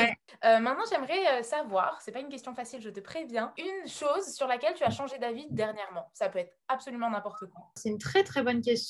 maintenant, 0.43 0.85
j'aimerais 0.91 1.43
savoir, 1.43 1.99
c'est 2.03 2.13
pas 2.13 2.21
une 2.21 2.29
question 2.29 2.55
facile, 2.55 2.83
je 2.83 2.91
te 2.91 3.01
préviens, 3.01 3.53
une 3.57 3.89
chose 3.89 4.35
sur 4.35 4.47
laquelle 4.47 4.75
tu 4.75 4.85
as 4.85 4.91
changé 4.91 5.19
d'avis 5.19 5.47
dernièrement. 5.51 6.11
Ça 6.13 6.29
peut 6.29 6.41
être 6.41 6.55
absolument 6.69 7.11
n'importe 7.11 7.47
quoi. 7.47 7.73
C'est 7.75 7.89
une 7.89 7.99
très 7.99 8.23
très 8.23 8.43
bonne 8.43 8.61
question. 8.61 8.86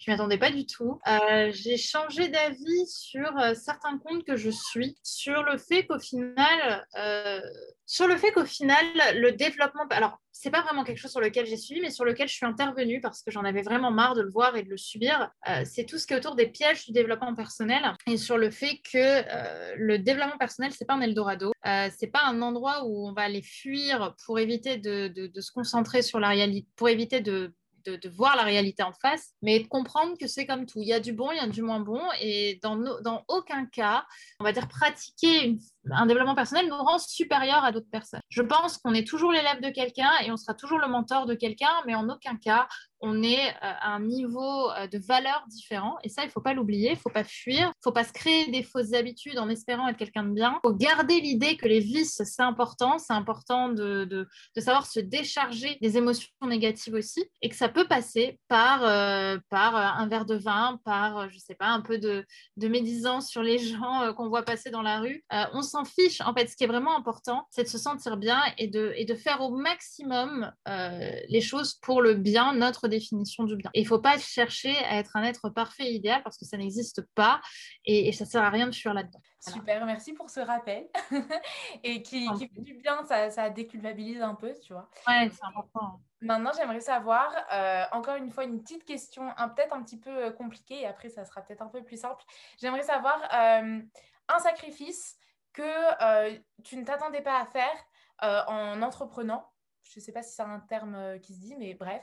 Je 0.00 0.10
ne 0.10 0.14
m'y 0.14 0.18
attendais 0.18 0.38
pas 0.38 0.50
du 0.50 0.64
tout. 0.64 0.98
Euh, 1.06 1.50
j'ai 1.52 1.76
changé 1.76 2.28
d'avis 2.28 2.86
sur 2.86 3.38
euh, 3.38 3.52
certains 3.52 3.98
comptes 3.98 4.24
que 4.24 4.34
je 4.34 4.48
suis, 4.48 4.96
sur 5.02 5.42
le 5.42 5.58
fait 5.58 5.86
qu'au 5.86 5.98
final, 5.98 6.86
euh, 6.98 7.40
sur 7.84 8.06
le 8.06 8.16
fait 8.16 8.32
qu'au 8.32 8.46
final, 8.46 8.82
le 9.16 9.32
développement, 9.32 9.86
alors 9.90 10.18
c'est 10.32 10.50
pas 10.50 10.62
vraiment 10.62 10.84
quelque 10.84 10.96
chose 10.96 11.10
sur 11.10 11.20
lequel 11.20 11.44
j'ai 11.44 11.58
suivi, 11.58 11.82
mais 11.82 11.90
sur 11.90 12.06
lequel 12.06 12.28
je 12.28 12.34
suis 12.34 12.46
intervenue 12.46 13.02
parce 13.02 13.22
que 13.22 13.30
j'en 13.30 13.44
avais 13.44 13.60
vraiment 13.60 13.90
marre 13.90 14.14
de 14.14 14.22
le 14.22 14.30
voir 14.30 14.56
et 14.56 14.62
de 14.62 14.70
le 14.70 14.78
subir. 14.78 15.30
c'est 15.66 15.84
tout 15.84 15.98
ce 15.98 16.06
qui 16.06 16.14
est 16.14 16.16
autour 16.16 16.34
des 16.34 16.46
pièges 16.46 16.86
du 16.86 16.92
développement 16.92 17.34
personnel 17.34 17.82
et 18.06 18.16
sur 18.16 18.38
le 18.38 18.50
fait 18.50 18.80
que 18.90 19.76
le 19.76 19.98
développement 19.98 20.38
personnel, 20.38 20.72
c'est 20.72 20.86
pas 20.86 20.94
un 20.94 21.02
Eldorado, 21.02 21.52
c'est 21.64 22.10
pas 22.10 22.22
un 22.24 22.40
endroit 22.40 22.84
où 22.86 23.06
on 23.06 23.12
va 23.12 23.22
aller 23.22 23.42
fuir 23.42 24.14
pour 24.24 24.38
éviter 24.38 24.78
de 24.78 25.40
se 25.40 25.52
concentrer 25.52 26.00
sur 26.00 26.20
la 26.20 26.28
réalité, 26.28 26.68
pour 26.76 26.88
éviter 26.88 27.20
de 27.20 27.52
de, 27.84 28.08
voir 28.08 28.36
la 28.36 28.42
réalité 28.42 28.82
en 28.82 28.92
face, 28.92 29.32
mais 29.42 29.60
de 29.60 29.68
comprendre 29.68 30.16
que 30.18 30.26
c'est 30.26 30.46
comme 30.46 30.66
tout. 30.66 30.80
Il 30.80 30.88
y 30.88 30.92
a 30.92 31.00
du 31.00 31.12
bon, 31.12 31.30
il 31.32 31.36
y 31.36 31.40
a 31.40 31.46
du 31.46 31.62
moins 31.62 31.80
bon, 31.80 32.02
et 32.20 32.58
dans, 32.62 32.76
dans 33.02 33.24
aucun 33.28 33.66
cas, 33.66 34.04
on 34.40 34.44
va 34.44 34.52
dire 34.52 34.68
pratiquer 34.68 35.56
un 35.90 36.06
développement 36.06 36.34
personnel 36.34 36.68
nous 36.68 36.76
rend 36.76 36.98
supérieur 36.98 37.64
à 37.64 37.72
d'autres 37.72 37.90
personnes. 37.90 38.20
Je 38.28 38.42
pense 38.42 38.78
qu'on 38.78 38.94
est 38.94 39.06
toujours 39.06 39.32
l'élève 39.32 39.60
de 39.60 39.70
quelqu'un 39.70 40.10
et 40.22 40.30
on 40.30 40.36
sera 40.36 40.54
toujours 40.54 40.78
le 40.78 40.88
mentor 40.88 41.26
de 41.26 41.34
quelqu'un, 41.34 41.72
mais 41.86 41.94
en 41.94 42.08
aucun 42.08 42.36
cas, 42.36 42.68
on 43.00 43.22
est 43.22 43.48
euh, 43.48 43.52
à 43.60 43.94
un 43.94 44.00
niveau 44.00 44.70
euh, 44.70 44.86
de 44.86 44.98
valeur 44.98 45.44
différent. 45.48 45.96
Et 46.04 46.08
ça, 46.08 46.22
il 46.22 46.26
ne 46.26 46.30
faut 46.30 46.40
pas 46.40 46.52
l'oublier, 46.52 46.90
il 46.90 46.94
ne 46.94 46.98
faut 46.98 47.10
pas 47.10 47.24
fuir, 47.24 47.66
il 47.66 47.68
ne 47.68 47.82
faut 47.82 47.92
pas 47.92 48.04
se 48.04 48.12
créer 48.12 48.50
des 48.50 48.62
fausses 48.62 48.92
habitudes 48.92 49.38
en 49.38 49.48
espérant 49.48 49.88
être 49.88 49.96
quelqu'un 49.96 50.24
de 50.24 50.32
bien. 50.32 50.58
Il 50.62 50.68
faut 50.68 50.74
garder 50.74 51.20
l'idée 51.20 51.56
que 51.56 51.66
les 51.66 51.80
vices, 51.80 52.22
c'est 52.24 52.42
important. 52.42 52.98
C'est 52.98 53.12
important 53.12 53.70
de, 53.70 54.04
de, 54.04 54.26
savoir 54.60 54.86
se 54.86 55.00
décharger 55.00 55.78
des 55.80 55.96
émotions 55.96 56.28
négatives 56.42 56.94
aussi 56.94 57.24
et 57.40 57.48
que 57.48 57.56
ça 57.56 57.68
peut 57.68 57.86
passer 57.86 58.38
par, 58.48 58.84
euh, 58.84 59.38
par 59.48 59.74
un 59.76 60.06
verre 60.06 60.26
de 60.26 60.34
vin, 60.34 60.78
par, 60.84 61.30
je 61.30 61.34
ne 61.34 61.40
sais 61.40 61.54
pas, 61.54 61.68
un 61.68 61.80
peu 61.80 61.98
de, 61.98 62.26
de 62.58 62.68
médisance 62.68 63.28
sur 63.28 63.42
les 63.42 63.58
gens 63.58 64.12
qu'on 64.14 64.28
voit 64.28 64.42
passer 64.42 64.70
dans 64.70 64.82
la 64.82 65.00
rue. 65.00 65.24
on 65.54 65.62
s'en 65.62 65.84
fiche. 65.84 66.20
En 66.20 66.34
fait, 66.34 66.48
ce 66.48 66.56
qui 66.56 66.64
est 66.64 66.68
vraiment 66.68 66.96
important, 66.96 67.46
c'est 67.50 67.64
de 67.64 67.68
se 67.68 67.78
sentir 67.78 68.18
bien 68.18 68.40
et 68.58 68.68
de, 68.68 68.92
et 68.96 69.06
de 69.06 69.14
faire 69.14 69.40
au 69.40 69.50
maximum 69.50 70.52
les 70.66 71.40
choses 71.40 71.74
pour 71.82 72.02
le 72.02 72.14
bien, 72.14 72.52
notre 72.54 72.89
définition 72.90 73.44
du 73.44 73.56
bien. 73.56 73.70
il 73.74 73.82
ne 73.82 73.88
faut 73.88 74.00
pas 74.00 74.18
chercher 74.18 74.76
à 74.84 74.98
être 74.98 75.16
un 75.16 75.22
être 75.22 75.48
parfait 75.48 75.90
idéal 75.90 76.22
parce 76.22 76.36
que 76.36 76.44
ça 76.44 76.56
n'existe 76.56 77.02
pas 77.14 77.40
et, 77.84 78.12
ça 78.12 78.24
ne 78.24 78.30
sert 78.30 78.42
à 78.42 78.50
rien 78.50 78.66
de 78.66 78.74
fuir 78.74 78.92
là-dedans. 78.92 79.20
Super, 79.40 79.86
merci 79.86 80.12
pour 80.12 80.28
ce 80.28 80.40
rappel. 80.40 80.88
et 81.84 82.02
qui, 82.02 82.28
qui 82.34 82.48
fait 82.48 82.60
du 82.60 82.74
bien, 82.74 83.02
ça, 83.04 83.30
ça, 83.30 83.48
déculpabilise 83.48 84.20
un 84.20 84.34
peu, 84.34 84.52
tu 84.62 84.74
vois. 84.74 84.90
Ouais, 85.08 85.30
c'est 85.30 85.44
important. 85.44 86.02
Maintenant, 86.20 86.50
j'aimerais 86.54 86.80
savoir, 86.80 87.32
euh, 87.52 87.84
encore 87.92 88.16
une 88.16 88.30
fois, 88.30 88.44
une 88.44 88.60
petite 88.60 88.84
question, 88.84 89.32
peut-être 89.56 89.74
un 89.74 89.82
petit 89.82 89.98
peu 89.98 90.10
euh, 90.10 90.30
compliquée, 90.30 90.82
et 90.82 90.86
après, 90.86 91.08
ça 91.08 91.24
sera 91.24 91.40
peut-être 91.40 91.62
un 91.62 91.68
peu 91.68 91.82
plus 91.82 91.98
simple. 91.98 92.22
J'aimerais 92.60 92.82
savoir 92.82 93.18
euh, 93.32 93.80
un 94.28 94.38
sacrifice 94.40 95.16
que 95.52 96.38
tu 96.62 96.76
ne 96.76 96.84
t'attendais 96.84 97.22
pas 97.22 97.40
à 97.40 97.46
faire 97.46 98.46
en 98.46 98.82
entreprenant 98.82 99.49
je 99.92 99.98
ne 99.98 100.04
sais 100.04 100.12
pas 100.12 100.22
si 100.22 100.34
c'est 100.34 100.42
un 100.42 100.60
terme 100.60 100.94
euh, 100.94 101.18
qui 101.18 101.34
se 101.34 101.40
dit, 101.40 101.56
mais 101.56 101.74
bref. 101.74 102.02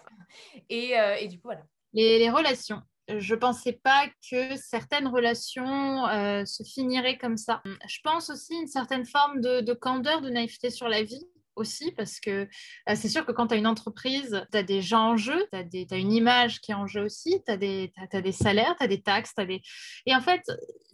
Et, 0.69 0.99
euh, 0.99 1.15
et 1.15 1.27
du 1.27 1.37
coup, 1.37 1.47
voilà. 1.47 1.63
Les, 1.93 2.29
relations. 2.29 2.81
Je 3.07 3.33
ne 3.33 3.39
pensais 3.39 3.71
pas 3.71 4.07
que 4.29 4.57
certaines 4.57 5.07
relations 5.07 6.05
euh, 6.07 6.43
se 6.43 6.63
finiraient 6.63 7.17
comme 7.17 7.37
ça. 7.37 7.63
Je 7.87 7.99
pense 8.03 8.29
aussi 8.29 8.53
une 8.55 8.67
certaine 8.67 9.05
forme 9.05 9.39
de, 9.39 9.61
de 9.61 9.73
candeur, 9.73 10.21
de 10.21 10.29
naïveté 10.29 10.69
sur 10.69 10.89
la 10.89 11.03
vie 11.03 11.25
aussi, 11.55 11.91
parce 11.93 12.19
que 12.19 12.47
c'est 12.93 13.09
sûr 13.09 13.25
que 13.25 13.31
quand 13.31 13.47
tu 13.47 13.55
as 13.55 13.57
une 13.57 13.65
entreprise, 13.65 14.45
tu 14.51 14.57
as 14.57 14.61
des 14.61 14.81
gens 14.81 15.13
en 15.13 15.17
jeu, 15.17 15.47
tu 15.51 15.57
as, 15.57 15.95
as, 15.95 15.97
une 15.97 16.11
image 16.11 16.61
qui 16.61 16.71
est 16.71 16.75
en 16.75 16.85
jeu 16.85 17.01
aussi, 17.01 17.41
tu 17.47 17.51
as, 17.51 17.55
as, 17.55 18.21
des 18.21 18.31
salaires, 18.31 18.75
tu 18.77 18.83
as 18.83 18.87
des 18.87 19.01
taxes, 19.01 19.33
as 19.37 19.45
des... 19.45 19.61
et 20.05 20.13
en 20.13 20.21
fait, 20.21 20.43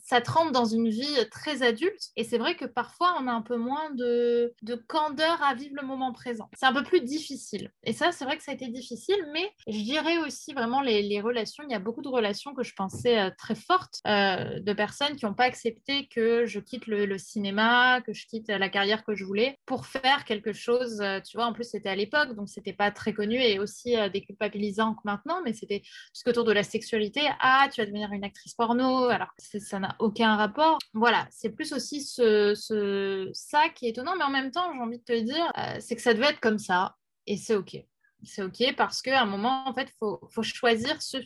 ça 0.04 0.22
te 0.22 0.30
rentre 0.30 0.52
dans 0.52 0.66
une 0.66 0.90
vie 0.90 1.18
très 1.32 1.64
adulte. 1.64 2.12
Et 2.16 2.24
c'est 2.24 2.38
vrai 2.38 2.56
que 2.56 2.66
parfois, 2.66 3.16
on 3.20 3.28
a 3.28 3.32
un 3.32 3.42
peu 3.42 3.56
moins 3.56 3.90
de, 3.92 4.54
de 4.62 4.76
candeur 4.76 5.42
à 5.42 5.56
vivre 5.56 5.76
le 5.80 5.88
moment 5.88 6.12
présent. 6.12 6.50
C'est 6.54 6.66
un 6.66 6.74
peu 6.74 6.84
plus 6.84 7.02
difficile. 7.02 7.72
Et 7.84 7.94
ça, 7.94 8.12
c'est 8.12 8.26
vrai 8.26 8.38
que 8.38 8.44
ça 8.44 8.52
a 8.52 8.54
été 8.54 8.68
difficile, 8.68 9.28
mais 9.32 9.50
je 9.68 9.80
dirais 9.80 10.18
aussi 10.18 10.54
vraiment 10.54 10.82
les, 10.82 11.22
relations. 11.22 11.64
Il 11.68 11.72
y 11.72 11.76
a 11.76 11.80
beaucoup 11.80 12.02
de 12.02 12.10
relations 12.10 12.54
que 12.54 12.64
je 12.64 12.74
pensais 12.74 13.18
euh, 13.18 13.30
très 13.38 13.56
fortes 13.56 14.00
euh, 14.08 14.60
de 14.60 14.74
personnes 14.74 15.16
qui 15.16 15.26
n'ont 15.26 15.34
pas 15.34 15.46
accepté 15.46 16.08
que 16.08 16.46
je 16.46 16.60
quitte 16.60 16.88
le, 16.88 17.18
cinéma, 17.18 18.02
que 18.02 18.14
je 18.14 18.26
quitte 18.28 18.50
la 18.50 18.68
carrière 18.68 19.06
que 19.06 19.16
je 19.16 19.24
voulais 19.24 19.58
pour 19.66 19.86
faire 19.86 20.26
quelque 20.26 20.52
chose. 20.52 21.00
Euh, 21.02 21.22
tu 21.22 21.38
vois, 21.38 21.46
en 21.46 21.54
plus, 21.54 21.70
c'était 21.70 21.90
à 21.90 21.96
l'époque, 21.96 22.36
donc 22.36 22.50
c'était 22.50 22.74
pas 22.74 22.92
très 22.92 23.14
connu 23.14 23.42
et 23.42 23.60
aussi 23.60 23.96
déculpabilisant 24.12 24.96
que 24.96 25.02
maintenant, 25.06 25.42
mais 25.46 25.54
c'était 25.54 25.82
tout 26.14 26.30
autour 26.30 26.44
de 26.44 26.52
la 26.52 26.64
sexualité. 26.64 27.22
Ah, 27.40 27.68
tu 27.72 27.80
vas 27.80 27.86
devenir 27.86 28.12
une 28.12 28.24
actrice 28.24 28.54
porno. 28.54 29.06
Alors, 29.06 29.30
ça 29.38 29.80
n'a 29.80 29.93
aucun 30.00 30.36
rapport. 30.36 30.78
Voilà, 30.94 31.28
c'est 31.32 31.50
plus 31.50 31.74
aussi 31.74 32.02
ce, 32.02 33.30
ça 33.34 33.70
qui 33.70 33.88
est 33.88 33.90
étonnant, 33.90 34.16
mais 34.18 34.24
en 34.24 34.30
même 34.30 34.52
temps, 34.52 34.72
j'ai 34.74 34.80
envie 34.80 35.00
de 35.00 35.04
te 35.04 35.20
dire, 35.20 35.52
euh, 35.58 35.78
c'est 35.80 35.96
que 35.96 36.02
ça 36.02 36.14
devait 36.14 36.28
être 36.28 36.40
comme 36.40 36.60
ça 36.60 36.96
et 37.28 37.38
c'est 37.38 37.56
OK. 37.56 37.78
c'est 38.24 38.44
OK 38.44 38.76
parce 38.76 39.02
qu'à 39.02 39.22
un 39.22 39.26
moment, 39.26 39.68
en 39.68 39.74
fait, 39.74 39.90
il 39.90 39.96
faut, 40.00 40.44
choisir 40.44 41.02
ce, 41.02 41.18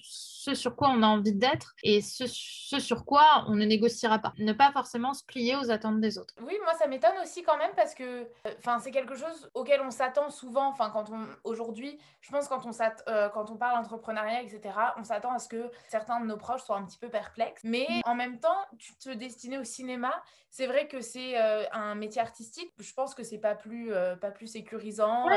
ce, 0.48 0.56
sur 0.56 0.76
quoi 0.76 0.90
on 0.90 1.04
a 1.04 1.08
envie 1.08 1.34
d'être 1.34 1.76
et 1.84 2.02
ce, 2.02 2.26
ce, 2.28 2.80
sur 2.80 3.06
quoi 3.06 3.46
on 3.48 3.56
ne 3.56 3.66
négociera 3.66 4.20
pas. 4.20 4.34
Ne 4.38 4.54
pas 4.54 4.72
forcément 4.72 5.14
se 5.14 5.24
plier 5.24 5.56
aux 5.56 5.72
attentes 5.72 6.00
des 6.00 6.18
autres. 6.18 6.34
Oui, 6.42 6.54
moi, 6.64 6.74
ça 6.76 6.88
m'étonne 6.88 7.18
aussi 7.22 7.44
quand 7.44 7.58
même 7.58 7.72
parce 7.76 7.94
que 7.94 8.28
enfin, 8.60 8.80
c'est 8.80 8.92
quelque 8.92 9.16
chose 9.16 9.50
auquel 9.54 9.82
on 9.82 9.92
s'attend 9.92 10.30
souvent. 10.30 10.68
Enfin, 10.68 10.90
quand 10.90 11.10
on 11.12 11.28
aujourd'hui, 11.44 11.98
je 12.22 12.32
pense 12.32 12.48
quand 12.48 12.66
on, 12.66 12.72
euh, 13.10 13.30
quand 13.30 13.52
on 13.52 13.58
parle 13.58 13.80
entrepreneuriat, 13.80 14.42
etc., 14.42 14.62
on 14.98 15.04
s'attend 15.04 15.34
à 15.34 15.40
ce 15.40 15.50
que 15.50 15.70
certains 15.88 16.20
de 16.20 16.26
nos 16.26 16.38
proches 16.38 16.64
soient 16.64 16.78
un 16.78 16.86
petit 16.86 17.00
peu 17.00 17.10
perplexes. 17.10 17.62
Mais 17.64 17.88
en 18.06 18.16
même 18.16 18.40
temps, 18.40 18.66
tu 18.80 18.96
te 18.96 19.10
destinais 19.10 19.58
au 19.58 19.64
cinéma. 19.64 20.14
C'est 20.50 20.68
vrai 20.68 20.88
que 20.88 21.02
c'est 21.02 21.40
euh, 21.40 21.66
un 21.72 21.96
métier 21.96 22.22
artistique. 22.22 22.72
Je 22.80 22.94
pense 22.94 23.14
que 23.14 23.24
c'est 23.24 23.38
pas 23.38 23.56
plus, 23.56 23.94
euh, 23.94 24.16
pas 24.16 24.32
plus 24.32 24.48
sécurisant. 24.48 25.28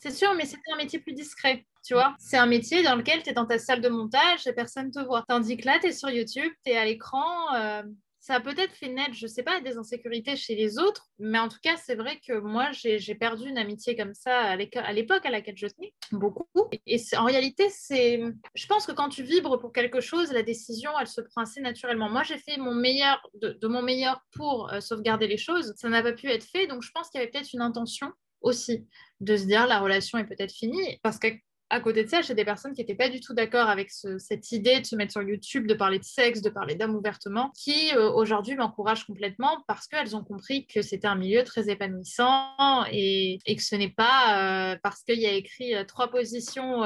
c'est 0.00 0.12
sûr, 0.12 0.34
mais 0.34 0.44
c'est 0.44 0.58
un 0.72 0.76
métier 0.76 1.00
plus 1.00 1.12
discret. 1.12 1.66
Tu 1.84 1.94
vois, 1.94 2.14
c'est 2.18 2.36
un 2.36 2.46
métier 2.46 2.82
dans 2.82 2.94
lequel 2.94 3.22
tu 3.22 3.30
es 3.30 3.32
dans 3.32 3.46
ta 3.46 3.58
salle 3.58 3.80
de 3.80 3.88
montage 3.88 4.46
et 4.46 4.52
personne 4.52 4.90
te 4.90 5.00
voit. 5.00 5.24
Tandis 5.28 5.56
que 5.56 5.66
là, 5.66 5.78
tu 5.80 5.88
es 5.88 5.92
sur 5.92 6.10
YouTube, 6.10 6.52
tu 6.64 6.72
es 6.72 6.76
à 6.76 6.84
l'écran. 6.84 7.54
Euh, 7.56 7.82
ça 8.22 8.36
a 8.36 8.40
peut-être 8.40 8.72
fait 8.72 8.88
naître, 8.88 9.14
je 9.14 9.26
sais 9.26 9.42
pas, 9.42 9.60
des 9.60 9.76
insécurités 9.76 10.36
chez 10.36 10.54
les 10.54 10.78
autres, 10.78 11.08
mais 11.18 11.40
en 11.40 11.48
tout 11.48 11.58
cas, 11.60 11.76
c'est 11.76 11.96
vrai 11.96 12.20
que 12.24 12.38
moi, 12.38 12.70
j'ai 12.70 13.14
perdu 13.16 13.48
une 13.48 13.58
amitié 13.58 13.96
comme 13.96 14.14
ça 14.14 14.42
à 14.42 14.92
l'époque 14.92 15.26
à 15.26 15.30
laquelle 15.30 15.56
je 15.56 15.66
tenais 15.66 15.92
beaucoup. 16.12 16.46
Et, 16.86 17.00
en 17.16 17.24
réalité, 17.24 17.68
c'est, 17.68 18.22
je 18.54 18.66
pense 18.68 18.86
que 18.86 18.92
quand 18.92 19.08
tu 19.08 19.24
vibres 19.24 19.58
pour 19.58 19.72
quelque 19.72 20.00
chose, 20.00 20.30
la 20.30 20.44
décision, 20.44 20.92
elle 21.00 21.08
se 21.08 21.20
prend 21.20 21.42
assez 21.42 21.60
naturellement. 21.60 22.08
Moi, 22.08 22.22
j'ai 22.22 22.38
fait 22.38 22.58
mon 22.58 22.76
meilleur, 22.76 23.20
de, 23.34 23.66
mon 23.66 23.82
meilleur 23.82 24.22
pour 24.36 24.72
euh, 24.72 24.78
sauvegarder 24.78 25.26
les 25.26 25.36
choses. 25.36 25.74
Ça 25.76 25.88
n'a 25.88 26.00
pas 26.00 26.12
pu 26.12 26.28
être 26.28 26.44
fait, 26.44 26.68
donc 26.68 26.82
je 26.82 26.92
pense 26.92 27.10
qu'il 27.10 27.18
y 27.18 27.22
avait 27.24 27.30
peut-être 27.32 27.52
une 27.52 27.60
intention 27.60 28.12
aussi 28.40 28.86
de 29.20 29.36
se 29.36 29.46
dire 29.46 29.66
la 29.66 29.80
relation 29.80 30.18
est 30.18 30.26
peut-être 30.26 30.52
finie 30.52 31.00
parce 31.02 31.18
que 31.18 31.28
à 31.72 31.80
côté 31.80 32.04
de 32.04 32.08
ça, 32.08 32.20
j'ai 32.20 32.34
des 32.34 32.44
personnes 32.44 32.74
qui 32.74 32.82
n'étaient 32.82 32.94
pas 32.94 33.08
du 33.08 33.18
tout 33.18 33.32
d'accord 33.32 33.70
avec 33.70 33.90
cette 33.90 34.52
idée 34.52 34.78
de 34.80 34.84
se 34.84 34.94
mettre 34.94 35.12
sur 35.12 35.22
YouTube, 35.22 35.66
de 35.66 35.72
parler 35.72 35.98
de 35.98 36.04
sexe, 36.04 36.42
de 36.42 36.50
parler 36.50 36.74
d'hommes 36.74 36.94
ouvertement, 36.94 37.50
qui 37.56 37.96
euh, 37.96 38.10
aujourd'hui 38.12 38.54
m'encouragent 38.56 39.06
complètement 39.06 39.64
parce 39.66 39.88
qu'elles 39.88 40.14
ont 40.14 40.22
compris 40.22 40.66
que 40.66 40.82
c'était 40.82 41.06
un 41.06 41.14
milieu 41.14 41.44
très 41.44 41.70
épanouissant 41.70 42.84
et, 42.92 43.38
que 43.46 43.62
ce 43.62 43.74
n'est 43.74 43.88
pas 43.88 44.72
euh, 44.72 44.76
parce 44.82 45.02
qu'il 45.02 45.18
y 45.18 45.26
a 45.26 45.32
écrit 45.32 45.74
euh, 45.74 45.84
trois 45.84 46.10
positions 46.10 46.82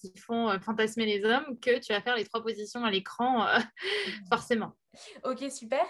qui 0.00 0.12
font 0.18 0.58
fantasmer 0.60 1.04
les 1.04 1.22
hommes 1.24 1.58
que 1.60 1.78
tu 1.78 1.92
vas 1.92 2.00
faire 2.00 2.16
les 2.16 2.24
trois 2.24 2.42
positions 2.42 2.82
à 2.82 2.90
l'écran 2.90 3.46
forcément. 4.32 4.72
Ok, 5.24 5.44
super. 5.50 5.84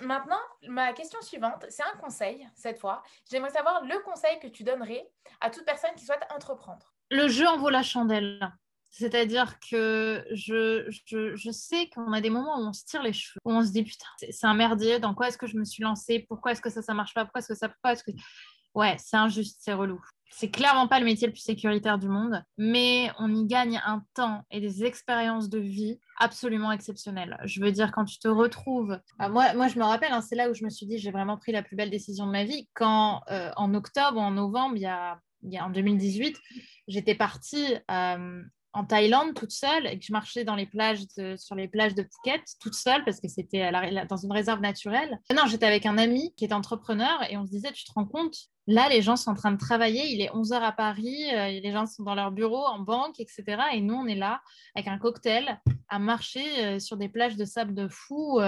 maintenant, 0.00 0.40
ma 0.68 0.92
question 0.92 1.20
suivante, 1.22 1.66
c'est 1.68 1.82
un 1.82 1.96
conseil 1.98 2.48
cette 2.54 2.78
fois. 2.78 3.02
J'aimerais 3.30 3.50
savoir 3.50 3.84
le 3.84 3.98
conseil 4.00 4.38
que 4.40 4.46
tu 4.46 4.64
donnerais 4.64 5.10
à 5.40 5.50
toute 5.50 5.64
personne 5.64 5.94
qui 5.96 6.04
souhaite 6.04 6.26
entreprendre 6.34 6.94
le 7.10 7.28
jeu 7.28 7.46
en 7.46 7.58
vaut 7.58 7.70
la 7.70 7.82
chandelle. 7.82 8.52
C'est-à-dire 8.90 9.58
que 9.70 10.24
je, 10.32 10.86
je, 11.04 11.50
sais 11.50 11.88
qu'on 11.90 12.12
a 12.12 12.20
des 12.20 12.30
moments 12.30 12.58
où 12.58 12.66
on 12.66 12.72
se 12.72 12.84
tire 12.84 13.02
les 13.02 13.12
cheveux, 13.12 13.38
où 13.44 13.52
on 13.52 13.62
se 13.62 13.70
dit 13.70 13.84
putain, 13.84 14.06
c'est 14.18 14.46
un 14.46 14.54
merdier, 14.54 14.98
dans 14.98 15.14
quoi 15.14 15.28
est-ce 15.28 15.38
que 15.38 15.46
je 15.46 15.56
me 15.56 15.64
suis 15.64 15.82
lancée, 15.82 16.24
pourquoi 16.28 16.52
est-ce 16.52 16.62
que 16.62 16.70
ça, 16.70 16.80
ça 16.80 16.94
marche 16.94 17.14
pas, 17.14 17.24
pourquoi 17.24 17.40
est-ce 17.40 17.48
que 17.48 17.54
ça, 17.54 17.68
pourquoi 17.68 17.92
est-ce 17.92 18.02
que. 18.02 18.10
Ouais, 18.74 18.96
c'est 18.98 19.16
injuste, 19.16 19.58
c'est 19.60 19.74
relou. 19.74 20.00
C'est 20.30 20.50
clairement 20.50 20.88
pas 20.88 20.98
le 21.00 21.04
métier 21.04 21.26
le 21.26 21.32
plus 21.32 21.42
sécuritaire 21.42 21.98
du 21.98 22.08
monde, 22.08 22.44
mais 22.58 23.10
on 23.18 23.34
y 23.34 23.46
gagne 23.46 23.80
un 23.84 24.04
temps 24.14 24.42
et 24.50 24.60
des 24.60 24.84
expériences 24.84 25.48
de 25.48 25.58
vie 25.58 25.98
absolument 26.18 26.70
exceptionnelles. 26.70 27.38
Je 27.44 27.60
veux 27.60 27.72
dire, 27.72 27.92
quand 27.92 28.04
tu 28.04 28.18
te 28.18 28.28
retrouves. 28.28 29.00
Ah, 29.18 29.28
moi, 29.28 29.54
moi, 29.54 29.68
je 29.68 29.78
me 29.78 29.84
rappelle, 29.84 30.12
hein, 30.12 30.20
c'est 30.20 30.36
là 30.36 30.50
où 30.50 30.54
je 30.54 30.64
me 30.64 30.70
suis 30.70 30.86
dit, 30.86 30.98
j'ai 30.98 31.10
vraiment 31.10 31.38
pris 31.38 31.52
la 31.52 31.62
plus 31.62 31.76
belle 31.76 31.90
décision 31.90 32.26
de 32.26 32.32
ma 32.32 32.44
vie. 32.44 32.68
Quand 32.74 33.22
euh, 33.30 33.50
en 33.56 33.74
octobre 33.74 34.18
ou 34.18 34.20
en 34.20 34.30
novembre, 34.30 34.76
il 34.76 34.82
y 34.82 34.86
a 34.86 35.20
en 35.64 35.70
2018, 35.70 36.36
j'étais 36.88 37.14
partie 37.14 37.76
euh, 37.90 38.42
en 38.72 38.84
Thaïlande 38.84 39.34
toute 39.34 39.50
seule 39.50 39.86
et 39.86 39.98
que 39.98 40.04
je 40.04 40.12
marchais 40.12 40.44
dans 40.44 40.54
les 40.54 40.66
plages 40.66 41.00
sur 41.36 41.54
les 41.54 41.68
plages 41.68 41.94
de 41.94 42.02
Phuket 42.02 42.42
toute 42.60 42.74
seule 42.74 43.04
parce 43.04 43.20
que 43.20 43.28
c'était 43.28 43.70
dans 44.08 44.16
une 44.16 44.32
réserve 44.32 44.60
naturelle. 44.60 45.18
Non, 45.34 45.46
j'étais 45.46 45.66
avec 45.66 45.86
un 45.86 45.98
ami 45.98 46.34
qui 46.36 46.44
est 46.44 46.52
entrepreneur 46.52 47.22
et 47.30 47.36
on 47.36 47.46
se 47.46 47.50
disait, 47.50 47.72
tu 47.72 47.84
te 47.84 47.92
rends 47.92 48.04
compte, 48.04 48.36
là, 48.66 48.88
les 48.88 49.02
gens 49.02 49.16
sont 49.16 49.30
en 49.30 49.34
train 49.34 49.52
de 49.52 49.58
travailler, 49.58 50.06
il 50.08 50.20
est 50.20 50.30
11h 50.30 50.54
à 50.60 50.72
Paris, 50.72 51.24
euh, 51.34 51.48
les 51.48 51.72
gens 51.72 51.86
sont 51.86 52.02
dans 52.02 52.14
leur 52.14 52.30
bureau, 52.30 52.64
en 52.64 52.78
banque, 52.78 53.18
etc. 53.18 53.44
Et 53.72 53.80
nous, 53.80 53.94
on 53.94 54.06
est 54.06 54.14
là 54.14 54.40
avec 54.74 54.88
un 54.88 54.98
cocktail 54.98 55.60
à 55.88 55.98
marcher 55.98 56.64
euh, 56.64 56.78
sur 56.78 56.96
des 56.96 57.08
plages 57.08 57.36
de 57.36 57.44
sable 57.44 57.74
de 57.74 57.88
fou 57.88 58.40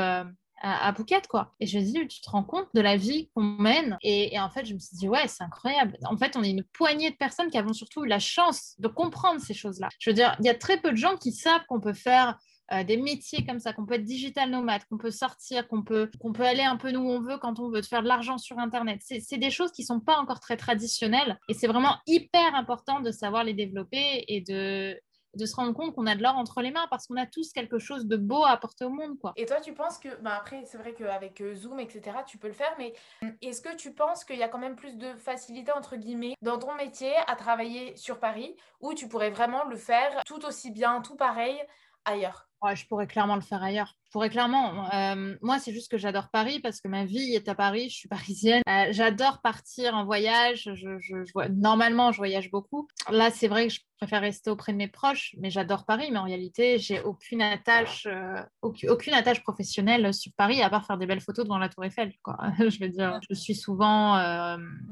à, 0.61 0.93
Phuket, 0.95 1.27
quoi. 1.27 1.53
Et 1.61 1.67
je 1.67 1.79
me 1.79 1.85
dis, 1.85 2.07
tu 2.09 2.21
te 2.21 2.31
rends 2.31 2.45
compte 2.45 2.69
de 2.75 2.81
la 2.81 2.97
vie 2.97 3.31
qu'on 3.35 3.43
mène 3.43 3.97
et, 4.03 4.39
en 4.39 4.51
fait, 4.51 4.65
je 4.65 4.75
me 4.75 4.79
suis 4.79 4.97
dit, 4.97 5.09
ouais, 5.09 5.27
c'est 5.27 5.43
incroyable. 5.43 5.97
En 6.05 6.17
fait, 6.17 6.37
on 6.37 6.43
est 6.43 6.51
une 6.51 6.65
poignée 6.65 7.11
de 7.11 7.17
personnes 7.17 7.51
qui 7.51 7.59
avons 7.59 7.73
surtout 7.73 8.05
la 8.05 8.19
chance 8.19 8.75
de 8.79 8.89
comprendre 8.89 9.41
ces 9.41 9.55
choses-là. 9.55 9.89
Je 9.99 10.11
veux 10.11 10.15
dire, 10.15 10.37
il 10.41 10.47
y 10.47 10.51
a 10.51 10.55
très 10.55 10.81
peu 10.81 10.91
de 10.91 10.97
gens 10.97 11.17
qui 11.17 11.33
savent 11.33 11.65
qu'on 11.69 11.81
peut 11.81 11.95
faire 11.95 12.39
euh, 12.73 12.85
des 12.85 12.97
métiers 12.97 13.45
comme 13.45 13.59
ça, 13.59 13.73
qu'on 13.73 13.85
peut 13.85 13.95
être 13.95 14.05
digital 14.05 14.49
nomade, 14.49 14.83
qu'on 14.89 14.99
peut 14.99 15.11
sortir, 15.11 15.67
qu'on 15.67 15.83
peut, 15.83 16.09
peut 16.35 16.45
aller 16.45 16.63
un 16.63 16.77
peu 16.77 16.95
où 16.95 17.11
on 17.11 17.21
veut 17.21 17.39
quand 17.39 17.59
on 17.59 17.69
veut, 17.69 17.83
faire 17.83 18.03
de 18.03 18.09
l'argent 18.09 18.39
sur 18.39 18.59
Internet. 18.59 19.01
C'est 19.03 19.39
des 19.39 19.51
choses 19.51 19.73
qui 19.73 19.83
sont 19.83 19.99
pas 19.99 20.17
encore 20.19 20.39
très 20.39 20.57
traditionnelles 20.57 21.39
et 21.49 21.55
c'est 21.55 21.67
vraiment 21.67 21.97
hyper 22.07 22.55
important 22.55 23.01
de 23.01 23.11
savoir 23.11 23.43
les 23.43 23.55
développer 23.55 24.25
et 24.29 24.41
de, 24.41 24.97
de 25.35 25.47
se 25.47 25.55
rendre 25.57 25.73
compte 25.73 25.95
qu'on 25.95 26.07
a 26.07 26.15
de 26.15 26.23
l'or 26.23 26.37
entre 26.37 26.61
les 26.61 26.71
mains 26.71 26.87
parce 26.91 27.07
qu'on 27.07 27.17
a 27.17 27.27
tous 27.27 27.53
quelque 27.53 27.79
chose 27.79 28.07
de 28.07 28.17
beau 28.17 28.45
à 28.45 28.51
apporter 28.51 28.85
au 28.85 28.91
monde. 28.91 29.19
Quoi. 29.19 29.33
Et 29.37 29.47
toi, 29.47 29.61
tu 29.61 29.73
penses 29.73 29.99
que, 29.99 30.09
bah 30.23 30.37
après, 30.37 30.65
c'est 30.67 30.79
vrai 30.79 30.95
qu'avec 30.95 31.41
euh, 31.41 31.55
Zoom, 31.55 31.81
etc., 31.81 32.19
tu 32.27 32.39
peux 32.39 32.49
le 32.49 32.55
faire, 32.55 32.75
mais 32.79 32.95
est-ce 33.43 33.63
que 33.63 33.75
tu 33.77 33.93
penses 33.93 34.25
qu'il 34.25 34.39
y 34.39 34.43
a 34.43 34.49
quand 34.49 34.59
même 34.59 34.77
plus 34.77 34.97
de 34.97 35.15
facilité, 35.15 35.73
entre 35.73 35.97
guillemets, 35.97 36.35
dans 36.43 36.59
ton 36.59 36.75
métier 36.75 37.13
à 37.27 37.37
travailler 37.37 37.97
sur 37.97 38.19
Paris, 38.19 38.57
ou 38.81 38.95
tu 38.95 39.09
pourrais 39.09 39.31
vraiment 39.31 39.65
le 39.65 39.77
faire 39.77 40.23
tout 40.25 40.45
aussi 40.45 40.71
bien, 40.71 41.01
tout 41.01 41.17
pareil, 41.17 41.61
ailleurs? 42.05 42.49
Ouais, 42.63 42.77
je 42.77 42.87
pourrais 42.87 43.07
clairement 43.07 43.37
le 43.37 43.41
faire 43.43 43.63
ailleurs 43.63 43.95
pourrais 44.11 44.31
clairement. 44.31 44.93
Euh, 44.93 45.37
moi, 45.41 45.59
c'est 45.59 45.73
juste 45.73 45.91
que 45.91 45.99
j'adore 45.99 46.29
Paris 46.31 46.61
parce 46.61 46.81
que 46.81 46.89
ma 46.89 47.05
vie 47.05 47.35
est 47.35 47.49
à 47.49 47.55
Paris. 47.55 47.89
Je 47.91 47.97
suis 47.97 48.09
parisienne. 48.09 48.63
Euh, 48.69 48.87
j'adore 48.91 49.41
partir 49.41 49.95
en 49.95 50.05
voyage. 50.05 50.71
Je, 50.75 50.99
je, 50.99 51.49
normalement, 51.51 52.13
je 52.13 52.19
voyage 52.19 52.51
beaucoup. 52.51 52.89
Là, 53.11 53.31
c'est 53.31 53.49
vrai 53.49 53.69
que 53.69 53.75
je 53.75 53.81
préfère 53.99 54.23
rester 54.23 54.51
auprès 54.51 54.73
de 54.73 54.79
mes 54.79 54.89
proches, 54.89 55.35
mais 55.39 55.51
j'adore 55.51 55.85
Paris. 55.85 56.09
Mais 56.11 56.19
en 56.19 56.25
réalité, 56.25 56.79
j'ai 56.79 57.01
aucune 57.03 57.43
attache, 57.43 58.07
euh, 58.07 58.43
aucune, 58.63 59.15
attache 59.15 59.43
professionnelle 59.43 60.13
sur 60.15 60.33
Paris 60.37 60.63
à 60.63 60.71
part 60.71 60.87
faire 60.87 60.99
des 60.99 61.07
belles 61.07 61.21
photos 61.21 61.45
devant 61.45 61.59
la 61.59 61.69
Tour 61.69 61.85
Eiffel. 61.85 62.13
Quoi. 62.23 62.37
je 62.59 62.81
veux 62.81 62.89
dire, 62.89 63.21
je 63.29 63.35
suis 63.35 63.55
souvent, 63.55 64.17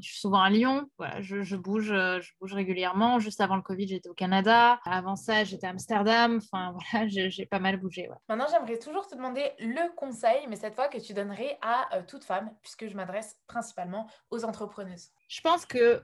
je 0.01 0.09
suis 0.09 0.21
souvent 0.21 0.41
à 0.41 0.51
Lyon. 0.51 0.89
Je, 1.21 1.57
bouge, 1.57 1.89
je 1.89 2.31
bouge 2.41 2.53
régulièrement. 2.53 3.19
Juste 3.19 3.41
avant 3.41 3.57
le 3.57 3.63
Covid, 3.63 3.89
j'étais 3.89 4.09
au 4.09 4.15
Canada. 4.15 4.79
Avant 4.85 5.17
ça, 5.17 5.45
j'étais 5.45 5.67
à 5.67 5.71
Amsterdam. 5.71 6.39
Enfin, 6.43 6.75
voilà, 6.93 7.09
j'ai 7.09 7.47
pas 7.47 7.59
mal 7.59 7.79
bougé. 7.79 8.09
Maintenant, 8.29 8.47
j'aimerais 8.51 8.79
toujours 8.79 9.08
te 9.09 9.17
demander 9.17 9.53
le 9.59 9.95
conseil, 9.97 10.47
mais 10.49 10.57
cette 10.57 10.75
fois 10.75 10.89
que 10.89 10.99
tu 10.99 11.13
donnerais 11.13 11.59
à 11.63 11.97
euh, 11.97 12.03
toute 12.07 12.25
femme, 12.25 12.51
puisque 12.63 12.87
je 12.87 12.95
m'adresse 12.95 13.37
principalement 13.47 14.09
aux 14.31 14.45
entrepreneuses. 14.45 15.11
Je 15.29 15.41
pense 15.41 15.67
que 15.67 16.03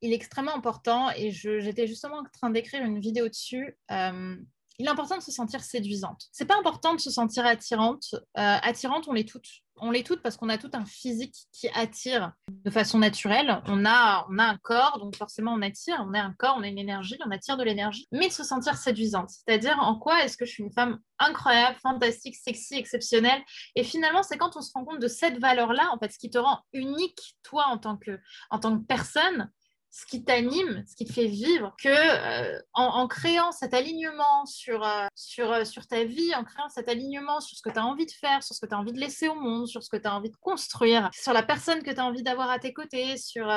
il 0.00 0.12
est 0.12 0.16
extrêmement 0.16 0.54
important 0.54 1.10
et 1.16 1.30
j'étais 1.30 1.86
justement 1.86 2.18
en 2.18 2.24
train 2.24 2.50
d'écrire 2.50 2.84
une 2.84 3.00
vidéo 3.00 3.28
dessus. 3.28 3.78
Euh, 3.90 4.36
il 4.78 4.86
est 4.86 4.90
important 4.90 5.16
de 5.16 5.22
se 5.22 5.32
sentir 5.32 5.62
séduisante. 5.62 6.22
C'est 6.32 6.46
pas 6.46 6.58
important 6.58 6.94
de 6.94 7.00
se 7.00 7.10
sentir 7.10 7.46
attirante. 7.46 8.14
Euh, 8.14 8.18
attirante, 8.34 9.06
on 9.08 9.12
l'est 9.12 9.28
toutes. 9.28 9.48
On 9.76 9.90
l'est 9.90 10.06
toutes 10.06 10.22
parce 10.22 10.36
qu'on 10.36 10.48
a 10.48 10.58
tout 10.58 10.70
un 10.72 10.84
physique 10.84 11.34
qui 11.52 11.68
attire 11.68 12.32
de 12.48 12.70
façon 12.70 12.98
naturelle. 12.98 13.60
On 13.66 13.84
a, 13.84 14.26
on 14.30 14.38
a 14.38 14.44
un 14.44 14.56
corps, 14.56 14.98
donc 15.00 15.16
forcément 15.16 15.52
on 15.52 15.62
attire. 15.62 16.04
On 16.08 16.14
a 16.14 16.20
un 16.20 16.32
corps, 16.32 16.56
on 16.58 16.62
a 16.62 16.68
une 16.68 16.78
énergie, 16.78 17.16
on 17.24 17.30
attire 17.30 17.56
de 17.56 17.64
l'énergie. 17.64 18.06
Mais 18.12 18.28
de 18.28 18.32
se 18.32 18.44
sentir 18.44 18.76
séduisante. 18.76 19.30
C'est-à-dire 19.30 19.78
en 19.80 19.98
quoi 19.98 20.24
est-ce 20.24 20.36
que 20.36 20.44
je 20.44 20.52
suis 20.52 20.62
une 20.62 20.72
femme 20.72 20.98
incroyable, 21.18 21.76
fantastique, 21.80 22.36
sexy, 22.36 22.74
exceptionnelle? 22.74 23.42
Et 23.74 23.84
finalement, 23.84 24.22
c'est 24.22 24.38
quand 24.38 24.56
on 24.56 24.60
se 24.60 24.72
rend 24.74 24.84
compte 24.84 25.00
de 25.00 25.08
cette 25.08 25.38
valeur-là, 25.38 25.90
en 25.92 25.98
fait, 25.98 26.12
ce 26.12 26.18
qui 26.18 26.30
te 26.30 26.38
rend 26.38 26.60
unique, 26.72 27.36
toi, 27.42 27.66
en 27.68 27.78
tant 27.78 27.96
que, 27.96 28.18
en 28.50 28.58
tant 28.58 28.76
que 28.78 28.84
personne, 28.84 29.50
ce 29.94 30.06
qui 30.06 30.24
t'anime, 30.24 30.84
ce 30.88 30.96
qui 30.96 31.04
te 31.04 31.12
fait 31.12 31.28
vivre, 31.28 31.72
que 31.80 31.88
euh, 31.88 32.60
en, 32.72 33.06
créant 33.06 33.52
cet 33.52 33.74
alignement 33.74 34.44
sur, 34.44 34.84
euh, 34.84 35.06
sur, 35.14 35.52
euh, 35.52 35.64
sur 35.64 35.86
ta 35.86 36.02
vie, 36.02 36.34
en 36.34 36.42
créant 36.42 36.68
cet 36.68 36.88
alignement 36.88 37.40
sur 37.40 37.56
ce 37.56 37.62
que 37.62 37.70
tu 37.70 37.78
as 37.78 37.86
envie 37.86 38.04
de 38.04 38.10
faire, 38.10 38.42
sur 38.42 38.56
ce 38.56 38.60
que 38.60 38.66
tu 38.66 38.74
as 38.74 38.78
envie 38.78 38.92
de 38.92 38.98
laisser 38.98 39.28
au 39.28 39.36
monde, 39.36 39.68
sur 39.68 39.84
ce 39.84 39.88
que 39.88 39.96
tu 39.96 40.08
as 40.08 40.16
envie 40.16 40.30
de 40.30 40.36
construire, 40.36 41.10
sur 41.12 41.32
la 41.32 41.44
personne 41.44 41.84
que 41.84 41.92
tu 41.92 42.00
as 42.00 42.04
envie 42.04 42.24
d'avoir 42.24 42.50
à 42.50 42.58
tes 42.58 42.72
côtés, 42.72 43.16
sur 43.16 43.48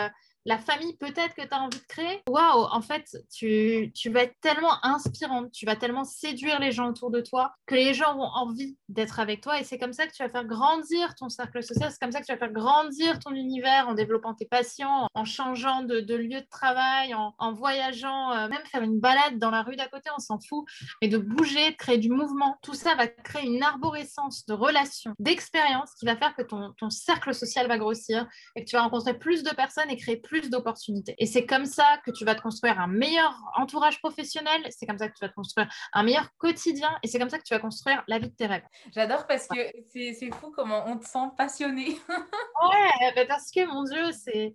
la 0.47 0.57
famille 0.57 0.95
peut-être 0.95 1.35
que 1.35 1.41
tu 1.41 1.49
as 1.51 1.59
envie 1.59 1.77
de 1.77 1.85
créer, 1.89 2.21
waouh, 2.29 2.67
en 2.71 2.81
fait, 2.81 3.17
tu, 3.35 3.91
tu, 3.93 4.09
vas 4.09 4.23
être 4.23 4.39
tellement 4.39 4.73
inspirante, 4.83 5.51
tu 5.51 5.65
vas 5.65 5.75
tellement 5.75 6.05
séduire 6.05 6.59
les 6.61 6.71
gens 6.71 6.87
autour 6.87 7.11
de 7.11 7.19
toi 7.19 7.53
que 7.65 7.75
les 7.75 7.93
gens 7.93 8.15
ont 8.17 8.31
envie 8.33 8.77
d'être 8.87 9.19
avec 9.19 9.41
toi 9.41 9.59
et 9.59 9.65
c'est 9.65 9.77
comme 9.77 9.91
ça 9.91 10.07
que 10.07 10.13
tu 10.13 10.23
vas 10.23 10.29
faire 10.29 10.45
grandir 10.45 11.15
ton 11.15 11.27
cercle 11.27 11.61
social, 11.61 11.91
c'est 11.91 11.99
comme 11.99 12.13
ça 12.13 12.21
que 12.21 12.25
tu 12.25 12.31
vas 12.31 12.37
faire 12.37 12.53
grandir 12.53 13.19
ton 13.19 13.31
univers 13.31 13.89
en 13.89 13.93
développant 13.93 14.33
tes 14.33 14.45
passions, 14.45 15.09
en 15.13 15.25
changeant 15.25 15.83
de, 15.83 16.15
lieu 16.15 16.39
de 16.39 16.47
travail, 16.49 17.13
en, 17.13 17.53
voyageant, 17.53 18.31
euh, 18.31 18.47
même 18.47 18.65
faire 18.71 18.83
une 18.83 19.01
balade 19.01 19.37
dans 19.39 19.51
la 19.51 19.63
rue 19.63 19.75
d'à 19.75 19.87
côté, 19.87 20.09
on 20.15 20.19
s'en 20.19 20.39
fout, 20.39 20.65
mais 21.01 21.09
de 21.09 21.17
bouger, 21.17 21.71
de 21.71 21.75
créer 21.75 21.97
du 21.97 22.09
mouvement, 22.09 22.57
tout 22.61 22.73
ça 22.73 22.95
va 22.95 23.07
créer 23.07 23.45
une 23.45 23.61
arborescence 23.61 24.45
de 24.45 24.53
relations, 24.53 25.13
d'expériences 25.19 25.93
qui 25.99 26.05
va 26.05 26.15
faire 26.15 26.33
que 26.37 26.43
ton, 26.43 26.73
ton 26.77 26.89
cercle 26.89 27.33
social 27.33 27.67
va 27.67 27.77
grossir 27.77 28.25
et 28.55 28.63
que 28.63 28.69
tu 28.69 28.77
vas 28.77 28.83
rencontrer 28.83 29.13
plus 29.17 29.43
de 29.43 29.49
personnes 29.49 29.89
et 29.89 29.97
créer 29.97 30.15
plus 30.15 30.36
plus 30.39 30.49
d'opportunités. 30.49 31.15
Et 31.17 31.25
c'est 31.25 31.45
comme 31.45 31.65
ça 31.65 31.99
que 32.05 32.11
tu 32.11 32.25
vas 32.25 32.35
te 32.35 32.41
construire 32.41 32.79
un 32.79 32.87
meilleur 32.87 33.33
entourage 33.55 33.99
professionnel, 33.99 34.61
c'est 34.69 34.85
comme 34.85 34.97
ça 34.97 35.07
que 35.07 35.13
tu 35.13 35.23
vas 35.23 35.29
te 35.29 35.35
construire 35.35 35.67
un 35.93 36.03
meilleur 36.03 36.29
quotidien 36.37 36.89
et 37.03 37.07
c'est 37.07 37.19
comme 37.19 37.29
ça 37.29 37.37
que 37.37 37.43
tu 37.43 37.53
vas 37.53 37.59
construire 37.59 38.03
la 38.07 38.19
vie 38.19 38.29
de 38.29 38.35
tes 38.35 38.47
rêves. 38.47 38.65
J'adore 38.93 39.27
parce 39.27 39.47
que 39.47 39.59
c'est 39.91 40.31
fou 40.33 40.51
comment 40.55 40.85
on 40.87 40.97
te 40.97 41.05
sent 41.05 41.29
passionné. 41.37 41.97
ouais, 42.07 43.25
parce 43.27 43.51
que 43.51 43.65
mon 43.65 43.83
Dieu, 43.83 44.11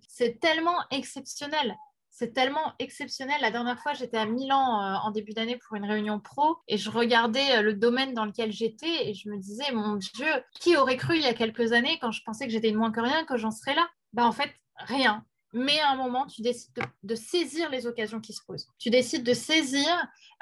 c'est 0.07 0.39
tellement 0.39 0.77
exceptionnel 0.91 1.75
c'est 2.13 2.31
tellement 2.31 2.73
exceptionnel. 2.77 3.41
La 3.41 3.49
dernière 3.49 3.79
fois, 3.79 3.93
j'étais 3.93 4.17
à 4.17 4.27
Milan 4.27 4.81
euh, 4.81 4.95
en 5.03 5.09
début 5.09 5.33
d'année 5.33 5.57
pour 5.57 5.75
une 5.75 5.85
réunion 5.85 6.19
pro 6.19 6.57
et 6.67 6.77
je 6.77 6.91
regardais 6.91 7.57
euh, 7.57 7.61
le 7.63 7.73
domaine 7.73 8.13
dans 8.13 8.25
lequel 8.25 8.51
j'étais 8.51 9.09
et 9.09 9.15
je 9.15 9.29
me 9.29 9.37
disais, 9.37 9.71
mon 9.73 9.95
Dieu, 9.95 10.27
qui 10.53 10.77
aurait 10.77 10.95
cru 10.95 11.15
il 11.15 11.23
y 11.23 11.27
a 11.27 11.33
quelques 11.33 11.73
années, 11.73 11.97
quand 11.99 12.11
je 12.11 12.21
pensais 12.23 12.45
que 12.45 12.51
j'étais 12.51 12.71
moins 12.71 12.91
que 12.91 13.01
rien, 13.01 13.25
que 13.25 13.35
j'en 13.35 13.49
serais 13.49 13.73
là? 13.73 13.89
Bah 14.13 14.27
en 14.27 14.31
fait, 14.31 14.53
rien. 14.77 15.25
Mais 15.53 15.79
à 15.79 15.91
un 15.91 15.95
moment, 15.95 16.25
tu 16.25 16.41
décides 16.41 16.71
de, 17.03 17.15
saisir 17.15 17.69
les 17.69 17.85
occasions 17.85 18.19
qui 18.19 18.33
se 18.33 18.41
posent. 18.43 18.67
Tu 18.79 18.89
décides 18.89 19.23
de 19.23 19.33
saisir 19.33 19.87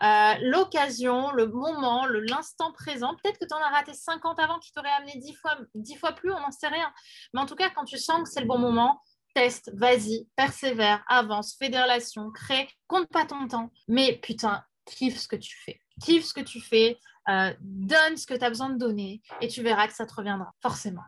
euh, 0.01 0.34
l'occasion, 0.41 1.32
le 1.32 1.48
moment, 1.48 2.06
l'instant 2.06 2.72
présent. 2.72 3.13
Peut-être 3.22 3.38
que 3.38 3.46
tu 3.46 3.53
en 3.53 3.58
as 3.58 3.70
raté 3.70 3.94
50 3.94 4.39
avant 4.39 4.60
qui 4.60 4.72
t'auraient 4.72 4.89
amené 4.89 5.18
10 5.18 5.34
fois, 5.34 5.58
10 5.75 5.96
fois 5.98 6.13
plus, 6.13 6.32
on 6.32 6.39
n'en 6.39 6.51
sait 6.51 6.70
rien. 6.70 6.91
Mais 7.34 7.41
en 7.41 7.46
tout 7.46 7.56
cas, 7.56 7.70
quand 7.70 7.86
tu 7.86 7.98
sens 7.98 8.24
que 8.24 8.30
c'est 8.30 8.41
le 8.41 8.48
bon 8.48 8.58
moment, 8.58 9.01
teste, 9.34 9.72
vas-y, 9.74 10.27
persévère, 10.36 11.03
avance, 11.08 11.56
fais 11.58 11.70
des 11.70 11.82
relations, 11.82 12.32
crée, 12.32 12.70
compte 12.88 13.10
pas 13.10 13.25
ton 13.25 13.48
temps, 13.48 13.72
mais 13.88 14.18
putain, 14.18 14.63
kiffe 14.86 15.20
ce 15.20 15.27
que 15.27 15.36
tu 15.36 15.56
fais. 15.63 15.82
Kiffe 16.01 16.25
ce 16.25 16.34
que 16.34 16.41
tu 16.41 16.60
fais, 16.62 17.00
euh, 17.30 17.53
donne 17.60 18.18
ce 18.18 18.25
que 18.25 18.34
tu 18.34 18.44
as 18.44 18.50
besoin 18.50 18.70
de 18.70 18.77
donner 18.77 19.22
et 19.41 19.48
tu 19.48 19.62
verras 19.62 19.88
que 19.88 19.94
ça 19.94 20.06
te 20.06 20.13
reviendra, 20.13 20.53
forcément. 20.62 21.03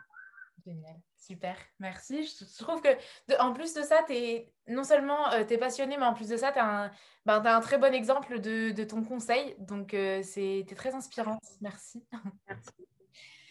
Génial, 0.66 1.00
super, 1.28 1.56
merci. 1.80 2.26
Je 2.26 2.64
trouve 2.64 2.82
que, 2.82 2.90
en 3.40 3.54
plus 3.54 3.74
de 3.74 3.82
ça, 3.82 4.06
es, 4.10 4.52
non 4.68 4.84
sellement 4.84 5.32
euh, 5.32 5.44
tu 5.44 5.54
es 5.54 5.58
passionné, 5.58 5.98
mais 5.98 6.06
en 6.06 6.14
plus 6.14 6.30
de 6.30 6.38
ça, 6.38 6.52
tu 6.52 6.60
as, 6.60 6.86
un, 6.86 6.92
ben, 7.26 7.44
un 7.46 7.62
très 7.62 7.78
bon 7.78 7.94
exemple 7.94 8.40
de, 8.40 8.84
ton 8.84 9.04
conseil. 9.04 9.56
Donc, 9.60 9.94
euh, 9.94 10.22
c'est 10.24 10.66
très 10.76 10.94
inspirante. 10.94 11.44
Merci. 11.62 12.04
Merci. 12.48 12.88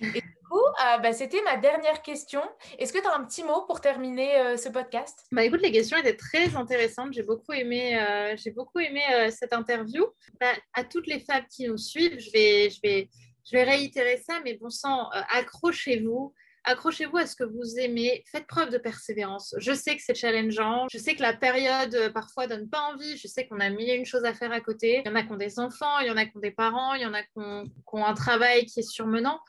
Et 0.03 0.21
du 0.21 0.35
coup, 0.51 0.59
euh, 0.59 0.99
bah, 0.99 1.13
c'était 1.13 1.43
ma 1.43 1.57
dernière 1.57 2.03
question. 2.03 2.43
Est-ce 2.79 2.93
que 2.93 2.99
tu 2.99 3.07
as 3.07 3.15
un 3.15 3.25
petit 3.25 3.45
mot 3.45 3.63
pour 3.67 3.81
terminer 3.81 4.37
euh, 4.37 4.57
ce 4.57 4.69
podcast? 4.69 5.27
Bah, 5.31 5.45
Écoute, 5.45 5.63
les 5.63 5.71
questions 5.71 5.97
étaient 5.97 6.17
très 6.17 6.57
intéressantes. 6.57 7.13
J'ai 7.13 7.23
beaucoup 7.23 7.53
aimé, 7.53 7.99
euh, 7.99 8.37
j'ai 8.37 8.51
beaucoup 8.51 8.81
aimé 8.81 9.01
cette 9.31 9.53
interview. 9.53 10.05
Bah, 10.41 10.53
à 10.75 10.85
toutes 10.85 11.07
les 11.07 11.21
femmes 11.21 11.45
qui 11.49 11.69
nous 11.69 11.79
suivent, 11.79 12.19
je 12.19 12.31
vais, 12.33 12.71
je 12.71 12.81
vais, 12.83 13.09
je 13.45 13.53
vais 13.53 13.63
réitérer 13.63 14.17
ça, 14.17 14.41
mais 14.45 14.55
bon 14.55 14.71
sang, 14.71 15.09
accrochez-vous. 15.31 16.35
Accrochez-vous 16.65 17.17
à 17.17 17.27
ce 17.27 17.35
que 17.35 17.45
vous 17.45 17.79
aimez, 17.79 18.23
faites 18.31 18.47
preuve 18.47 18.71
de 18.71 18.79
persévérance. 18.79 19.55
Je 19.59 19.73
sais 19.73 19.97
que 19.97 20.03
c'est 20.03 20.15
challengeant, 20.15 20.87
je 20.93 20.99
sais 20.99 21.17
que 21.17 21.23
la 21.23 21.35
période 21.35 22.13
parfois 22.15 22.47
donne 22.47 22.69
pas 22.69 22.81
envie, 22.93 23.17
je 23.17 23.27
sais 23.27 23.47
qu'on 23.49 23.59
a 23.59 23.69
mille 23.69 23.91
et 23.91 23.95
une 23.95 24.05
choses 24.05 24.25
à 24.25 24.33
faire 24.33 24.53
à 24.53 24.61
côté. 24.61 25.03
Il 25.05 25.09
y 25.09 25.13
en 25.13 25.17
a 25.17 25.25
qui 25.25 25.33
ont 25.33 25.37
des 25.37 25.59
enfants, 25.59 25.99
il 26.01 26.07
y 26.07 26.11
en 26.11 26.17
a 26.17 26.25
qui 26.25 26.37
ont 26.37 26.41
des 26.41 26.53
parents, 26.53 26.95
il 26.95 27.03
y 27.03 27.07
en 27.07 27.15
a 27.15 27.23
qui 27.23 27.33
ont, 27.37 27.65
qui 27.65 27.95
ont 27.95 28.07
un 28.07 28.15
travail 28.15 28.67
qui 28.67 28.81
est 28.81 28.89
surmenant. 28.89 29.41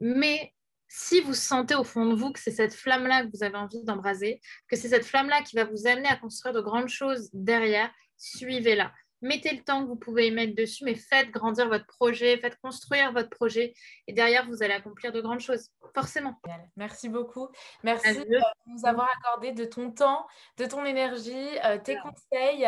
Mais 0.00 0.54
si 0.88 1.20
vous 1.20 1.34
sentez 1.34 1.74
au 1.74 1.84
fond 1.84 2.06
de 2.06 2.14
vous 2.14 2.32
que 2.32 2.38
c'est 2.38 2.50
cette 2.50 2.72
flamme-là 2.72 3.24
que 3.24 3.30
vous 3.34 3.42
avez 3.42 3.56
envie 3.56 3.82
d'embraser, 3.84 4.40
que 4.68 4.76
c'est 4.76 4.88
cette 4.88 5.04
flamme-là 5.04 5.42
qui 5.42 5.56
va 5.56 5.64
vous 5.64 5.86
amener 5.86 6.08
à 6.08 6.16
construire 6.16 6.54
de 6.54 6.60
grandes 6.60 6.88
choses 6.88 7.28
derrière, 7.32 7.90
suivez-la. 8.16 8.92
Mettez 9.24 9.56
le 9.56 9.62
temps 9.62 9.82
que 9.82 9.88
vous 9.88 9.96
pouvez 9.96 10.26
y 10.26 10.30
mettre 10.30 10.54
dessus, 10.54 10.84
mais 10.84 10.94
faites 10.94 11.30
grandir 11.30 11.66
votre 11.66 11.86
projet, 11.86 12.36
faites 12.36 12.60
construire 12.60 13.10
votre 13.10 13.30
projet, 13.30 13.72
et 14.06 14.12
derrière, 14.12 14.46
vous 14.46 14.62
allez 14.62 14.74
accomplir 14.74 15.12
de 15.12 15.22
grandes 15.22 15.40
choses, 15.40 15.70
forcément. 15.94 16.38
Merci 16.76 17.08
beaucoup. 17.08 17.48
Merci 17.82 18.18
de 18.18 18.38
nous 18.66 18.84
avoir 18.84 19.08
accordé 19.18 19.52
de 19.52 19.64
ton 19.64 19.90
temps, 19.92 20.26
de 20.58 20.66
ton 20.66 20.84
énergie, 20.84 21.48
euh, 21.64 21.78
tes 21.78 21.96
conseils. 21.96 22.66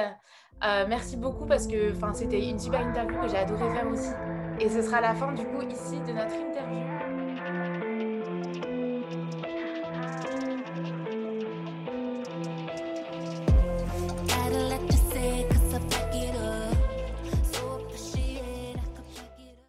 Euh, 0.65 0.87
merci 0.89 1.19
beaucoup 1.19 1.45
parce 1.45 1.67
que 1.67 1.93
c'était 2.15 2.49
une 2.49 2.59
super 2.59 2.81
interview 2.81 3.21
que 3.21 3.29
j'ai 3.29 3.37
adoré 3.37 3.75
faire 3.75 3.89
aussi. 3.89 4.13
Et 4.59 4.71
ce 4.71 4.81
sera 4.81 5.03
la 5.03 5.15
fin 5.15 5.33
du 5.33 5.45
coup 5.45 5.61
ici 5.61 6.01
de 6.07 6.13
notre 6.13 6.35
interview. 6.35 6.96